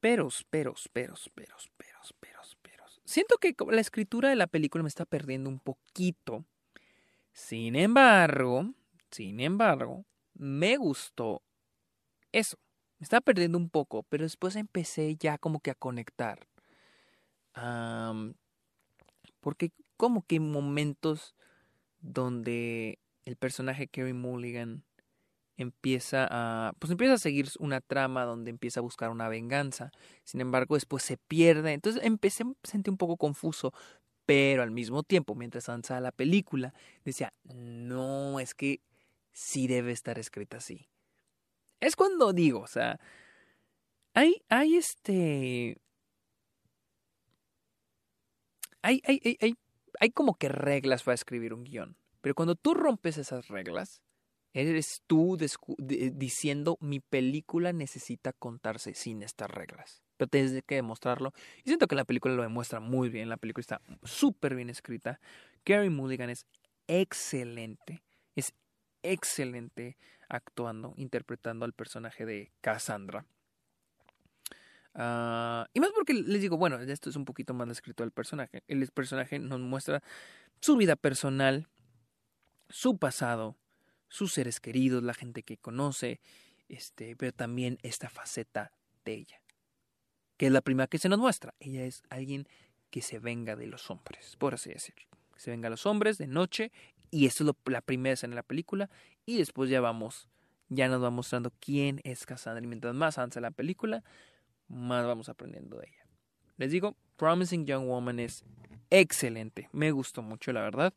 Peros, 0.00 0.44
peros, 0.50 0.88
peros, 0.92 1.30
peros, 1.34 1.70
peros, 1.76 2.14
peros, 2.20 2.56
peros. 2.62 3.00
Siento 3.04 3.38
que 3.38 3.54
la 3.70 3.80
escritura 3.80 4.28
de 4.28 4.36
la 4.36 4.46
película 4.46 4.82
me 4.82 4.88
está 4.88 5.04
perdiendo 5.04 5.48
un 5.48 5.58
poquito. 5.58 6.44
Sin 7.32 7.76
embargo, 7.76 8.72
sin 9.10 9.40
embargo, 9.40 10.04
me 10.34 10.76
gustó 10.76 11.42
eso. 12.32 12.56
Me 12.98 13.04
estaba 13.04 13.20
perdiendo 13.20 13.58
un 13.58 13.68
poco, 13.68 14.02
pero 14.04 14.24
después 14.24 14.56
empecé 14.56 15.16
ya 15.16 15.38
como 15.38 15.60
que 15.60 15.70
a 15.70 15.74
conectar. 15.74 16.46
porque 19.40 19.72
como 19.96 20.26
que 20.26 20.40
momentos 20.40 21.34
donde 22.00 22.98
el 23.24 23.36
personaje 23.36 23.88
Kerry 23.88 24.12
Mulligan 24.12 24.84
empieza 25.56 26.26
a 26.30 26.72
pues 26.78 26.90
empieza 26.90 27.14
a 27.14 27.18
seguir 27.18 27.48
una 27.58 27.80
trama 27.80 28.24
donde 28.24 28.50
empieza 28.50 28.80
a 28.80 28.82
buscar 28.82 29.10
una 29.10 29.28
venganza. 29.28 29.90
Sin 30.24 30.40
embargo, 30.40 30.74
después 30.76 31.02
se 31.02 31.16
pierde. 31.16 31.72
Entonces 31.72 32.02
empecé 32.04 32.44
a 32.44 32.46
sentir 32.64 32.90
un 32.92 32.98
poco 32.98 33.16
confuso, 33.16 33.72
pero 34.26 34.62
al 34.62 34.70
mismo 34.70 35.02
tiempo, 35.02 35.34
mientras 35.34 35.68
avanzaba 35.68 36.00
la 36.00 36.12
película, 36.12 36.74
decía, 37.04 37.32
"No, 37.44 38.40
es 38.40 38.54
que 38.54 38.80
sí 39.32 39.66
debe 39.68 39.92
estar 39.92 40.18
escrita 40.18 40.58
así." 40.58 40.88
Es 41.80 41.96
cuando 41.96 42.32
digo, 42.32 42.60
o 42.60 42.66
sea, 42.66 42.98
hay 44.14 44.42
hay 44.48 44.76
este 44.76 45.76
hay 48.82 49.02
hay 49.06 49.20
hay 49.40 49.54
hay, 50.00 50.10
como 50.10 50.34
que 50.34 50.48
reglas 50.48 51.02
para 51.02 51.14
escribir 51.14 51.54
un 51.54 51.64
guion. 51.64 51.96
Pero 52.20 52.34
cuando 52.34 52.54
tú 52.54 52.74
rompes 52.74 53.18
esas 53.18 53.48
reglas, 53.48 54.02
eres 54.56 55.02
tú 55.06 55.36
diciendo 55.78 56.78
mi 56.80 57.00
película 57.00 57.72
necesita 57.72 58.32
contarse 58.32 58.94
sin 58.94 59.22
estas 59.22 59.50
reglas. 59.50 60.02
Pero 60.16 60.28
tienes 60.28 60.62
que 60.64 60.76
demostrarlo. 60.76 61.32
Y 61.62 61.68
siento 61.68 61.86
que 61.86 61.94
la 61.94 62.04
película 62.04 62.34
lo 62.34 62.42
demuestra 62.42 62.80
muy 62.80 63.10
bien. 63.10 63.28
La 63.28 63.36
película 63.36 63.60
está 63.60 63.82
súper 64.02 64.54
bien 64.54 64.70
escrita. 64.70 65.20
Gary 65.64 65.90
Mulligan 65.90 66.30
es 66.30 66.46
excelente. 66.86 68.02
Es 68.34 68.54
excelente 69.02 69.98
actuando, 70.28 70.94
interpretando 70.96 71.64
al 71.64 71.74
personaje 71.74 72.24
de 72.24 72.50
Cassandra. 72.62 73.26
Ah, 74.94 75.68
y 75.74 75.80
más 75.80 75.90
porque 75.94 76.14
les 76.14 76.40
digo, 76.40 76.56
bueno, 76.56 76.80
esto 76.80 77.10
es 77.10 77.16
un 77.16 77.26
poquito 77.26 77.52
más 77.52 77.68
escrito 77.68 78.02
del 78.02 78.12
personaje. 78.12 78.62
El 78.68 78.88
personaje 78.88 79.38
nos 79.38 79.60
muestra 79.60 80.02
su 80.60 80.76
vida 80.76 80.96
personal, 80.96 81.68
su 82.70 82.96
pasado, 82.96 83.58
sus 84.08 84.32
seres 84.32 84.60
queridos, 84.60 85.02
la 85.02 85.14
gente 85.14 85.42
que 85.42 85.56
conoce, 85.56 86.20
este, 86.68 87.16
pero 87.16 87.32
también 87.32 87.78
esta 87.82 88.08
faceta 88.08 88.72
de 89.04 89.14
ella, 89.14 89.40
que 90.36 90.46
es 90.46 90.52
la 90.52 90.60
primera 90.60 90.86
que 90.86 90.98
se 90.98 91.08
nos 91.08 91.18
muestra. 91.18 91.54
Ella 91.60 91.84
es 91.84 92.02
alguien 92.10 92.48
que 92.90 93.02
se 93.02 93.18
venga 93.18 93.56
de 93.56 93.66
los 93.66 93.90
hombres, 93.90 94.36
por 94.36 94.54
así 94.54 94.70
decir. 94.70 94.94
Se 95.36 95.50
venga 95.50 95.68
a 95.68 95.70
los 95.70 95.86
hombres 95.86 96.18
de 96.18 96.26
noche, 96.26 96.72
y 97.10 97.26
esto 97.26 97.44
es 97.44 97.54
la 97.66 97.80
primera 97.80 98.14
escena 98.14 98.32
en 98.32 98.36
la 98.36 98.42
película, 98.42 98.90
y 99.26 99.38
después 99.38 99.70
ya 99.70 99.80
vamos, 99.80 100.28
ya 100.68 100.88
nos 100.88 101.02
va 101.02 101.10
mostrando 101.10 101.52
quién 101.60 102.00
es 102.04 102.26
Cassandra. 102.26 102.64
Y 102.64 102.66
mientras 102.66 102.94
más 102.94 103.18
avanza 103.18 103.40
la 103.40 103.50
película, 103.50 104.02
más 104.68 105.06
vamos 105.06 105.28
aprendiendo 105.28 105.78
de 105.78 105.88
ella. 105.88 106.06
Les 106.56 106.70
digo, 106.70 106.96
Promising 107.16 107.66
Young 107.66 107.86
Woman 107.86 108.20
es 108.20 108.44
excelente, 108.90 109.68
me 109.72 109.90
gustó 109.90 110.22
mucho, 110.22 110.52
la 110.52 110.62
verdad. 110.62 110.94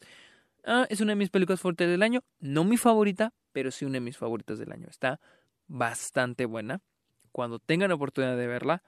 Ah, 0.65 0.85
es 0.89 1.01
una 1.01 1.13
de 1.13 1.15
mis 1.15 1.29
películas 1.29 1.61
fuertes 1.61 1.89
del 1.89 2.03
año. 2.03 2.23
No 2.39 2.63
mi 2.63 2.77
favorita, 2.77 3.33
pero 3.51 3.71
sí 3.71 3.85
una 3.85 3.95
de 3.95 4.01
mis 4.01 4.17
favoritas 4.17 4.59
del 4.59 4.71
año. 4.71 4.87
Está 4.89 5.19
bastante 5.67 6.45
buena. 6.45 6.81
Cuando 7.31 7.59
tengan 7.59 7.91
oportunidad 7.91 8.37
de 8.37 8.47
verla, 8.47 8.83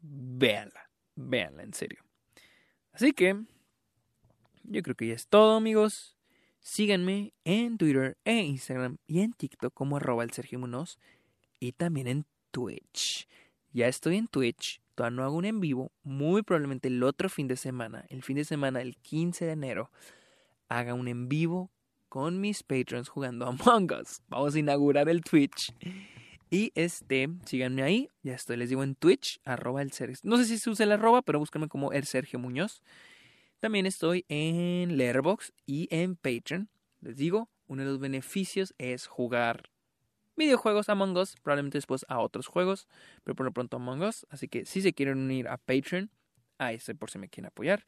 véanla. 0.00 0.90
Véanla, 1.16 1.62
en 1.62 1.74
serio. 1.74 2.04
Así 2.92 3.12
que, 3.12 3.36
yo 4.64 4.82
creo 4.82 4.96
que 4.96 5.08
ya 5.08 5.14
es 5.14 5.28
todo, 5.28 5.56
amigos. 5.56 6.16
Síganme 6.60 7.34
en 7.44 7.76
Twitter 7.76 8.16
e 8.24 8.36
Instagram 8.36 8.96
y 9.06 9.20
en 9.20 9.34
TikTok 9.34 9.74
como 9.74 9.98
arroba 9.98 10.24
el 10.24 10.30
Sergio 10.30 10.58
Munoz 10.58 10.98
y 11.60 11.72
también 11.72 12.06
en 12.06 12.24
Twitch. 12.50 13.28
Ya 13.72 13.86
estoy 13.86 14.16
en 14.16 14.28
Twitch, 14.28 14.80
todavía 14.94 15.16
no 15.16 15.24
hago 15.24 15.36
un 15.36 15.44
en 15.44 15.60
vivo, 15.60 15.92
muy 16.04 16.42
probablemente 16.42 16.88
el 16.88 17.02
otro 17.02 17.28
fin 17.28 17.48
de 17.48 17.56
semana, 17.56 18.06
el 18.08 18.22
fin 18.22 18.36
de 18.36 18.44
semana 18.44 18.80
el 18.80 18.96
15 18.96 19.44
de 19.44 19.52
enero 19.52 19.90
haga 20.68 20.94
un 20.94 21.08
en 21.08 21.28
vivo 21.28 21.70
con 22.08 22.40
mis 22.40 22.62
patrons 22.62 23.08
jugando 23.08 23.46
Among 23.48 23.92
Us. 23.92 24.20
Vamos 24.28 24.54
a 24.54 24.58
inaugurar 24.58 25.08
el 25.08 25.22
Twitch. 25.22 25.74
Y 26.50 26.70
este, 26.76 27.28
síganme 27.44 27.82
ahí, 27.82 28.08
ya 28.22 28.34
estoy, 28.34 28.56
les 28.56 28.68
digo 28.68 28.84
en 28.84 28.94
Twitch, 28.94 29.40
arroba 29.44 29.82
el 29.82 29.90
Sergio. 29.90 30.16
No 30.22 30.36
sé 30.36 30.44
si 30.44 30.58
se 30.58 30.70
usa 30.70 30.84
el 30.84 30.92
arroba, 30.92 31.22
pero 31.22 31.40
búsquenme 31.40 31.68
como 31.68 31.92
el 31.92 32.04
Sergio 32.04 32.38
Muñoz. 32.38 32.82
También 33.58 33.86
estoy 33.86 34.24
en 34.28 34.96
Letterboxd 34.96 35.52
y 35.66 35.88
en 35.90 36.16
Patreon. 36.16 36.68
Les 37.00 37.16
digo, 37.16 37.48
uno 37.66 37.82
de 37.82 37.88
los 37.88 37.98
beneficios 37.98 38.74
es 38.78 39.06
jugar 39.06 39.70
videojuegos 40.36 40.88
Among 40.88 41.16
Us, 41.16 41.34
probablemente 41.42 41.78
después 41.78 42.04
a 42.08 42.20
otros 42.20 42.46
juegos, 42.46 42.86
pero 43.24 43.34
por 43.34 43.46
lo 43.46 43.52
pronto 43.52 43.78
Among 43.78 44.02
Us. 44.02 44.26
Así 44.30 44.48
que 44.48 44.64
si 44.64 44.82
se 44.82 44.92
quieren 44.92 45.18
unir 45.18 45.48
a 45.48 45.56
Patreon, 45.56 46.10
ahí 46.58 46.76
estoy 46.76 46.94
por 46.94 47.10
si 47.10 47.18
me 47.18 47.28
quieren 47.28 47.48
apoyar. 47.48 47.84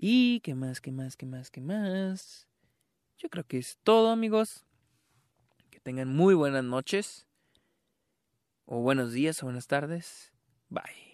Y 0.00 0.38
qué 0.40 0.54
más, 0.54 0.80
qué 0.80 0.92
más, 0.92 1.16
qué 1.16 1.26
más, 1.26 1.50
qué 1.50 1.60
más. 1.60 2.46
Yo 3.18 3.28
creo 3.28 3.44
que 3.44 3.58
es 3.58 3.78
todo, 3.82 4.10
amigos. 4.10 4.64
Que 5.70 5.80
tengan 5.80 6.14
muy 6.14 6.34
buenas 6.34 6.62
noches. 6.62 7.26
O 8.64 8.80
buenos 8.80 9.12
días 9.12 9.42
o 9.42 9.46
buenas 9.46 9.66
tardes. 9.66 10.32
Bye. 10.68 11.07